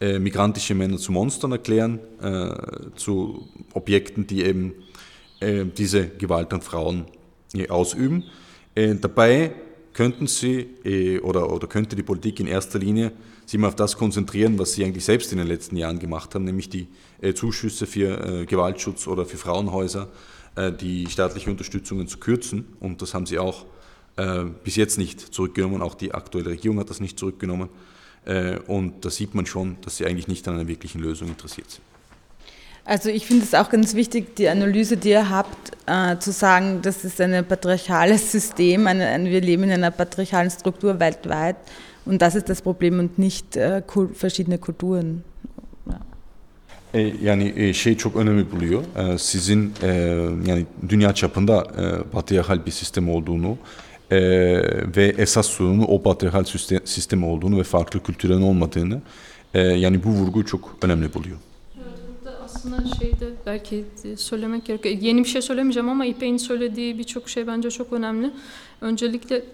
äh, 0.00 0.20
migrantische 0.20 0.74
Männer 0.74 0.98
zu 0.98 1.10
Monstern 1.12 1.52
erklären, 1.52 1.98
zu 2.94 3.48
Objekten, 3.72 4.26
die 4.26 4.44
eben 4.44 4.74
diese 5.76 6.06
Gewalt 6.06 6.52
an 6.52 6.62
Frauen 6.62 7.06
ausüben. 7.68 8.24
dabei 8.74 9.52
könnten 9.92 10.28
sie 10.28 11.20
oder, 11.22 11.52
oder 11.52 11.66
könnte 11.66 11.96
die 11.96 12.04
Politik 12.04 12.38
in 12.38 12.46
erster 12.46 12.78
Linie 12.78 13.10
sich 13.46 13.58
mal 13.58 13.68
auf 13.68 13.76
das 13.76 13.96
konzentrieren, 13.96 14.58
was 14.58 14.72
sie 14.72 14.84
eigentlich 14.84 15.04
selbst 15.04 15.32
in 15.32 15.38
den 15.38 15.46
letzten 15.46 15.76
Jahren 15.76 15.98
gemacht 15.98 16.34
haben, 16.34 16.44
nämlich 16.44 16.68
die 16.68 16.88
Zuschüsse 17.34 17.86
für 17.86 18.46
Gewaltschutz 18.46 19.06
oder 19.06 19.26
für 19.26 19.36
Frauenhäuser, 19.36 20.08
die 20.80 21.06
staatliche 21.08 21.50
Unterstützungen 21.50 22.08
zu 22.08 22.18
kürzen. 22.18 22.66
Und 22.80 23.02
das 23.02 23.14
haben 23.14 23.26
sie 23.26 23.38
auch 23.38 23.66
bis 24.64 24.76
jetzt 24.76 24.98
nicht 24.98 25.20
zurückgenommen. 25.20 25.82
Auch 25.82 25.94
die 25.94 26.12
aktuelle 26.12 26.50
Regierung 26.50 26.78
hat 26.78 26.90
das 26.90 27.00
nicht 27.00 27.18
zurückgenommen. 27.18 27.68
Äh, 28.24 28.58
und 28.66 29.04
da 29.04 29.10
sieht 29.10 29.34
man 29.34 29.46
schon, 29.46 29.76
dass 29.82 29.96
sie 29.96 30.06
eigentlich 30.06 30.28
nicht 30.28 30.46
an 30.48 30.54
einer 30.54 30.68
wirklichen 30.68 31.00
Lösung 31.00 31.28
interessiert 31.28 31.70
sind. 31.70 31.82
Also 32.84 33.10
ich 33.10 33.26
finde 33.26 33.44
es 33.44 33.54
auch 33.54 33.70
ganz 33.70 33.94
wichtig, 33.94 34.34
die 34.34 34.48
Analyse, 34.48 34.96
die 34.96 35.10
ihr 35.10 35.30
habt, 35.30 35.72
äh, 35.86 36.18
zu 36.18 36.32
sagen, 36.32 36.82
das 36.82 37.04
ist 37.04 37.20
ein 37.20 37.46
patriarchales 37.46 38.32
System, 38.32 38.88
eine, 38.88 39.06
ein, 39.06 39.26
wir 39.26 39.40
leben 39.40 39.64
in 39.64 39.70
einer 39.70 39.92
patriarchalen 39.92 40.50
Struktur 40.50 40.98
weltweit 40.98 41.56
und 42.06 42.20
das 42.20 42.34
ist 42.34 42.48
das 42.48 42.60
Problem 42.62 42.98
und 42.98 43.18
nicht 43.18 43.56
äh, 43.56 43.82
verschiedene 44.14 44.58
Kulturen. 44.58 45.22
Yani 47.22 47.74
şey 47.74 47.96
çok 47.96 48.16
önemli 48.16 48.52
buluyor. 48.52 48.82
Sizin 49.18 49.72
yani 50.46 50.66
dünya 50.88 51.14
çapında 51.14 51.66
patriarkal 52.12 52.66
bir 52.66 52.70
sistem 52.70 53.10
olduğunu 53.10 53.56
e, 54.12 54.18
ve 54.96 55.14
esas 55.18 55.46
sorunu 55.46 55.84
o 55.84 56.02
patriarkal 56.02 56.44
sistem 56.84 57.24
olduğunu 57.24 57.58
ve 57.58 57.62
farklı 57.62 58.02
kültürlerin 58.02 58.42
olmadığını 58.42 59.00
e, 59.54 59.60
yani 59.60 60.04
bu 60.04 60.08
vurgu 60.08 60.46
çok 60.46 60.76
önemli 60.82 61.14
buluyor. 61.14 61.36
Burada 61.76 62.38
aslında 62.44 62.76
şeyde 62.98 63.30
belki 63.46 63.84
söylemek 64.16 64.64
gerekiyor. 64.64 64.94
Yeni 65.00 65.24
bir 65.24 65.28
şey 65.28 65.42
söylemeyeceğim 65.42 65.88
ama 65.88 66.06
İpek'in 66.06 66.36
söylediği 66.36 66.98
birçok 66.98 67.28
şey 67.28 67.46
bence 67.46 67.70
çok 67.70 67.92
önemli. 67.92 68.30
Öncelikle 68.80 69.44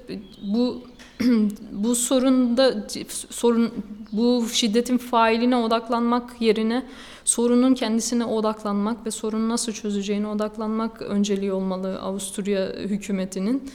bu 0.43 0.83
bu 1.73 1.95
sorunda 1.95 2.87
sorun 3.31 3.73
bu 4.13 4.47
şiddetin 4.53 4.99
failine 4.99 5.57
odaklanmak 5.57 6.41
yerine 6.41 6.87
sorunun 7.25 7.75
kendisine 7.75 8.25
odaklanmak 8.25 9.07
ve 9.07 9.11
sorunu 9.11 9.49
nasıl 9.49 9.73
çözeceğine 9.73 10.27
odaklanmak 10.27 11.03
önceliği 11.03 11.53
olmalı 11.53 12.01
Avusturya 12.01 12.73
hükümetinin. 12.73 13.71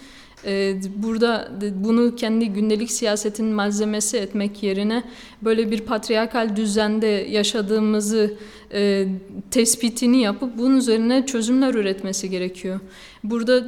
Ee, 0.45 0.75
burada 0.95 1.51
bunu 1.75 2.15
kendi 2.15 2.49
gündelik 2.49 2.91
siyasetin 2.91 3.45
malzemesi 3.45 4.17
etmek 4.17 4.63
yerine 4.63 5.03
böyle 5.41 5.71
bir 5.71 5.81
patriarkal 5.81 6.55
düzende 6.55 7.07
yaşadığımızı 7.07 8.37
e, 8.73 9.07
tespitini 9.51 10.21
yapıp 10.21 10.57
bunun 10.57 10.77
üzerine 10.77 11.25
çözümler 11.25 11.73
üretmesi 11.73 12.29
gerekiyor. 12.29 12.79
Burada 13.23 13.63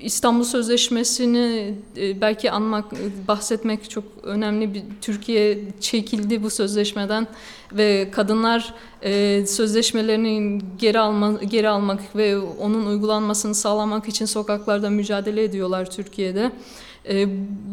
İstanbul 0.00 0.44
Sözleşmesi'ni 0.44 1.74
e, 1.96 2.20
belki 2.20 2.50
anmak, 2.50 2.84
bahsetmek 3.28 3.90
çok 3.90 4.04
önemli. 4.22 4.74
Bir, 4.74 4.82
Türkiye 5.00 5.58
çekildi 5.80 6.42
bu 6.42 6.50
sözleşmeden 6.50 7.26
ve 7.72 8.10
kadınlar 8.10 8.74
e, 9.02 9.44
sözleşmelerini 9.46 10.60
geri 10.78 10.98
alma, 10.98 11.32
geri 11.32 11.68
almak 11.68 12.16
ve 12.16 12.38
onun 12.38 12.86
uygulanmasını 12.86 13.54
sağlamak 13.54 14.08
için 14.08 14.24
sokaklarda 14.24 14.90
mücadele 14.90 15.44
ediyorlar 15.44 15.90
Türkiye'de. 15.90 16.52
E, 17.08 17.26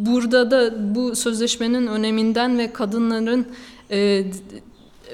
burada 0.06 0.52
da 0.52 0.74
bu 0.96 1.16
sözleşmenin 1.16 1.88
öneminden 1.88 2.58
ve 2.58 2.74
kadınların 2.74 3.48
e, 3.92 4.24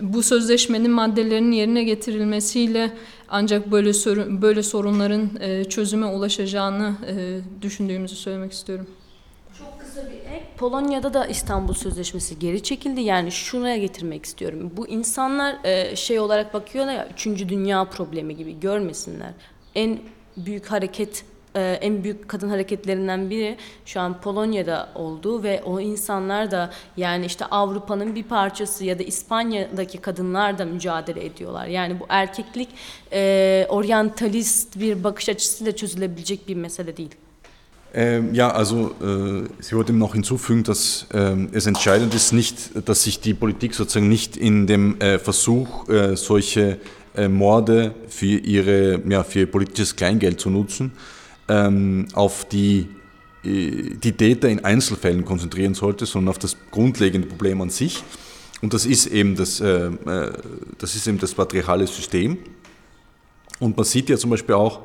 bu 0.02 0.24
sözleşmenin 0.24 0.92
maddelerinin 0.92 1.52
yerine 1.52 1.84
getirilmesiyle 1.84 2.92
ancak 3.30 3.72
böyle 3.72 3.94
sorun, 3.94 4.42
böyle 4.42 4.64
sorunların 4.64 5.30
e, 5.40 5.64
çözüme 5.64 6.06
ulaşacağını 6.06 6.96
e, 7.08 7.40
düşündüğümüzü 7.62 8.16
söylemek 8.16 8.52
istiyorum. 8.52 8.88
Polonya'da 10.58 11.14
da 11.14 11.26
İstanbul 11.26 11.74
Sözleşmesi 11.74 12.40
geri 12.40 12.64
çekildi. 12.64 13.02
Yani 13.02 13.32
şuraya 13.32 13.78
getirmek 13.78 14.26
istiyorum. 14.26 14.72
Bu 14.78 14.88
insanlar 14.88 15.58
e, 15.64 15.96
şey 15.96 16.20
olarak 16.20 16.54
bakıyorlar 16.54 16.94
ya, 16.94 17.08
üçüncü 17.14 17.50
dünya 17.50 17.86
problemi 17.86 18.36
gibi 18.36 18.60
görmesinler. 18.60 19.32
En 19.76 20.00
büyük 20.38 20.66
hareket 20.66 21.26
e, 21.56 21.62
en 21.82 22.04
büyük 22.04 22.30
kadın 22.30 22.50
hareketlerinden 22.50 23.30
biri 23.30 23.58
şu 23.86 24.00
an 24.00 24.22
Polonya'da 24.22 24.90
oldu 24.96 25.44
ve 25.44 25.62
o 25.66 25.80
insanlar 25.80 26.52
da 26.52 26.72
yani 26.98 27.26
işte 27.26 27.46
Avrupa'nın 27.46 28.16
bir 28.16 28.24
parçası 28.24 28.86
ya 28.86 29.00
da 29.00 29.04
İspanya'daki 29.04 29.98
kadınlar 29.98 30.58
da 30.58 30.66
mücadele 30.66 31.26
ediyorlar. 31.26 31.68
Yani 31.68 32.00
bu 32.00 32.06
erkeklik 32.10 32.70
e, 33.14 33.66
oryantalist 33.70 34.80
bir 34.80 35.04
bakış 35.04 35.30
açısıyla 35.30 35.76
çözülebilecek 35.76 36.48
bir 36.48 36.56
mesele 36.56 36.98
değil. 36.98 37.16
Ähm, 37.94 38.36
ja, 38.36 38.52
also 38.52 38.92
äh, 39.02 39.48
Sie 39.60 39.72
wollte 39.72 39.94
noch 39.94 40.14
hinzufügen, 40.14 40.64
dass 40.64 41.08
äh, 41.14 41.36
es 41.54 41.66
entscheidend 41.66 42.14
ist 42.14 42.34
nicht, 42.34 42.88
dass 42.88 43.04
sich 43.04 43.22
die 43.22 43.34
Politik 43.34 43.74
sozusagen 43.74 44.10
nicht 44.10 44.38
in 44.38 44.68
dem 44.68 45.00
äh, 45.00 45.18
Versuch, 45.18 45.88
äh, 45.90 46.16
solche 46.16 46.80
äh, 47.16 47.28
Morde 47.28 47.96
für, 48.10 48.26
ihre, 48.26 49.02
ja, 49.10 49.24
für 49.24 49.48
politisches 49.48 49.96
Kleingeld 49.96 50.40
zu 50.40 50.50
nutzen, 50.50 50.92
ähm, 51.48 52.08
auf 52.14 52.48
die, 52.48 52.88
äh, 53.44 53.96
die 53.96 54.12
Täter 54.14 54.50
in 54.50 54.64
Einzelfällen 54.64 55.26
konzentrieren 55.26 55.74
sollte, 55.74 56.06
sondern 56.06 56.30
auf 56.30 56.40
das 56.40 56.56
grundlegende 56.72 57.28
Problem 57.28 57.62
an 57.62 57.70
sich. 57.70 58.04
Und 58.62 58.74
das 58.74 58.86
ist 58.86 59.08
eben 59.08 59.36
das, 59.36 59.60
äh, 59.60 59.88
äh, 59.88 60.34
das, 60.78 60.96
ist 60.96 61.08
eben 61.08 61.20
das 61.20 61.34
patriarchale 61.34 61.86
System. 61.88 62.38
Und 63.60 63.78
man 63.78 63.86
sieht 63.86 64.10
ja 64.10 64.18
zum 64.18 64.32
Beispiel 64.32 64.56
auch, 64.56 64.82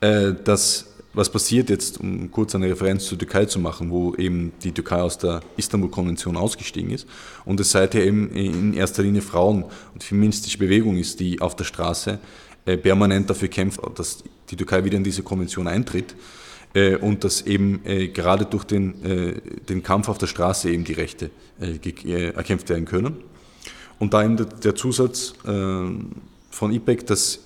äh, 0.00 0.32
dass 0.44 0.86
was 1.12 1.28
passiert 1.28 1.70
jetzt, 1.70 1.98
um 1.98 2.30
kurz 2.30 2.54
eine 2.54 2.68
Referenz 2.68 3.06
zur 3.06 3.18
Türkei 3.18 3.44
zu 3.44 3.58
machen, 3.58 3.90
wo 3.90 4.14
eben 4.14 4.52
die 4.62 4.70
Türkei 4.70 5.02
aus 5.02 5.18
der 5.18 5.40
Istanbul-Konvention 5.56 6.36
ausgestiegen 6.36 6.92
ist 6.92 7.06
und 7.44 7.58
es 7.58 7.72
seither 7.72 8.04
eben 8.04 8.30
in 8.30 8.74
erster 8.74 9.02
Linie 9.02 9.22
Frauen 9.22 9.64
und 9.92 10.04
feministische 10.04 10.58
Bewegung 10.58 10.96
ist, 10.98 11.18
die 11.18 11.40
auf 11.40 11.56
der 11.56 11.64
Straße 11.64 12.20
permanent 12.64 13.28
dafür 13.30 13.48
kämpft, 13.48 13.80
dass 13.96 14.22
die 14.50 14.56
Türkei 14.56 14.84
wieder 14.84 14.96
in 14.96 15.04
diese 15.04 15.22
Konvention 15.22 15.66
eintritt 15.66 16.14
äh, 16.74 16.96
und 16.96 17.24
dass 17.24 17.42
eben 17.42 17.80
äh, 17.84 18.08
gerade 18.08 18.44
durch 18.44 18.64
den, 18.64 19.48
den 19.68 19.82
Kampf 19.82 20.08
auf 20.08 20.18
der 20.18 20.26
Straße 20.26 20.70
eben 20.70 20.84
die 20.84 20.92
Rechte 20.92 21.30
erkämpft 21.58 22.68
werden 22.68 22.84
können. 22.84 23.16
Und 23.98 24.14
da 24.14 24.24
eben 24.24 24.36
der 24.36 24.74
Zusatz 24.74 25.34
von 25.42 26.72
IPEC, 26.72 27.06
dass 27.06 27.40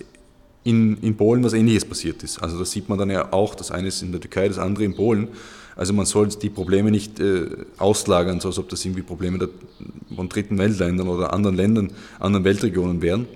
in, 0.64 0.96
in 0.98 1.16
Polen 1.16 1.44
was 1.44 1.52
Ähnliches 1.52 1.84
passiert 1.84 2.22
ist. 2.22 2.42
Also 2.42 2.58
das 2.58 2.70
sieht 2.70 2.88
man 2.88 2.98
dann 2.98 3.10
ja 3.10 3.32
auch, 3.32 3.54
das 3.54 3.70
eine 3.70 3.88
ist 3.88 4.02
in 4.02 4.12
der 4.12 4.20
Türkei, 4.20 4.48
das 4.48 4.58
andere 4.58 4.84
in 4.84 4.96
Polen. 4.96 5.28
Also 5.76 5.92
man 5.92 6.06
soll 6.06 6.28
die 6.28 6.50
Probleme 6.50 6.90
nicht 6.90 7.20
äh, 7.20 7.48
auslagern, 7.78 8.40
so 8.40 8.48
als 8.48 8.58
ob 8.58 8.68
das 8.68 8.84
irgendwie 8.84 9.02
Probleme 9.02 9.38
der, 9.38 9.48
von 10.14 10.28
dritten 10.28 10.56
Weltländern 10.58 11.08
oder 11.08 11.32
anderen 11.32 11.56
Ländern, 11.56 11.92
anderen 12.18 12.44
Weltregionen 12.44 13.02
wären 13.02 13.26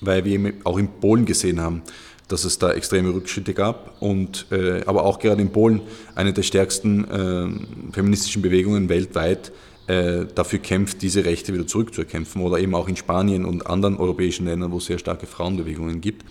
weil 0.00 0.24
wir 0.24 0.52
auch 0.64 0.78
in 0.78 0.88
Polen 1.00 1.24
gesehen 1.24 1.60
haben, 1.60 1.82
dass 2.28 2.44
es 2.44 2.58
da 2.58 2.72
extreme 2.72 3.14
Rückschritte 3.14 3.54
gab 3.54 4.00
und 4.00 4.46
äh, 4.50 4.82
aber 4.86 5.04
auch 5.04 5.18
gerade 5.18 5.40
in 5.40 5.50
Polen 5.50 5.82
eine 6.14 6.32
der 6.32 6.42
stärksten 6.42 7.04
äh, 7.04 7.92
feministischen 7.92 8.42
Bewegungen 8.42 8.88
weltweit 8.88 9.52
äh, 9.86 10.26
dafür 10.34 10.58
kämpft, 10.58 11.02
diese 11.02 11.24
Rechte 11.24 11.54
wieder 11.54 11.66
zurückzuerkämpfen 11.66 12.42
oder 12.42 12.58
eben 12.58 12.74
auch 12.74 12.88
in 12.88 12.96
Spanien 12.96 13.44
und 13.44 13.68
anderen 13.68 13.96
europäischen 13.96 14.46
Ländern, 14.46 14.72
wo 14.72 14.78
es 14.78 14.86
sehr 14.86 14.98
starke 14.98 15.26
Frauenbewegungen 15.26 16.00
gibt. 16.00 16.24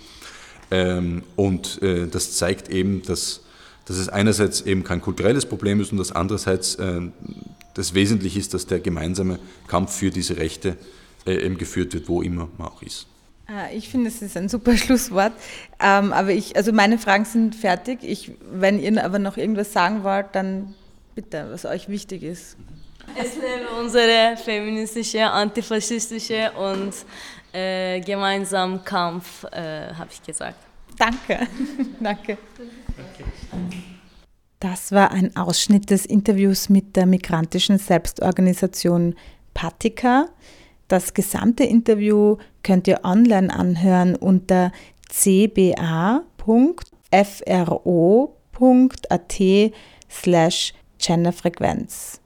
Ähm, 0.71 1.23
und 1.38 1.82
äh, 1.82 2.08
das 2.08 2.34
zeigt 2.34 2.69
eben, 2.69 3.01
dass, 3.04 3.43
dass 3.86 3.97
es 3.97 4.10
einerseits 4.10 4.62
eben 4.62 4.84
kein 4.84 4.99
kulturelles 4.99 5.45
Problem 5.45 5.80
ist 5.80 5.93
und 5.93 5.99
dass 5.99 6.12
andererseits 6.12 6.75
äh, 6.75 6.99
das 7.75 7.93
wesentlich 7.93 8.36
ist, 8.36 8.54
dass 8.54 8.65
der 8.65 8.82
gemeinsame 8.82 9.39
Kampf 9.67 9.95
für 9.95 10.10
diese 10.10 10.38
Rechte 10.38 10.78
eben 11.25 11.58
geführt 11.58 11.93
wird, 11.93 12.08
wo 12.08 12.21
immer 12.21 12.49
man 12.58 12.67
auch 12.67 12.84
ist. 12.84 13.08
Ah, 13.47 13.67
ich 13.71 13.89
finde, 13.89 14.10
es 14.10 14.21
ist 14.21 14.36
ein 14.38 14.49
super 14.49 14.75
Schlusswort. 14.77 15.34
Ähm, 15.79 16.13
aber 16.13 16.31
ich, 16.31 16.55
also 16.55 16.71
meine 16.71 16.97
Fragen 16.97 17.25
sind 17.25 17.55
fertig. 17.55 17.99
Ich, 18.01 18.31
wenn 18.51 18.79
ihr 18.79 19.03
aber 19.03 19.19
noch 19.19 19.38
irgendwas 19.38 19.71
sagen 19.71 20.03
wollt, 20.03 20.27
dann 20.34 20.73
bitte, 21.13 21.47
was 21.49 21.65
euch 21.65 21.88
wichtig 21.88 22.23
ist. 22.23 22.58
Es 23.15 23.36
lebe 23.36 23.69
unsere 23.79 24.36
feministische, 24.36 25.29
antifaschistische 25.29 26.51
und 26.53 26.93
äh, 27.53 28.01
gemeinsam 28.01 28.84
Kampf, 28.84 29.43
äh, 29.51 29.93
habe 29.93 30.10
ich 30.12 30.21
gesagt. 30.23 30.58
Danke. 30.97 31.47
Danke. 31.99 32.38
Das 34.60 34.91
war 34.91 35.12
ein 35.12 35.36
Ausschnitt 35.36 35.91
des 35.91 36.05
Interviews 36.05 36.69
mit 36.69 36.95
der 36.95 37.05
migrantischen 37.05 37.77
Selbstorganisation 37.77 39.15
Patika. 39.53 40.29
Das 40.88 41.13
gesamte 41.13 41.63
Interview 41.63 42.38
könnt 42.63 42.88
ihr 42.88 43.02
online 43.04 43.54
anhören 43.54 44.15
unter 44.15 44.71
cba.fro.at 45.10 46.24
slash 50.10 50.74
Genderfrequenz. 50.98 52.21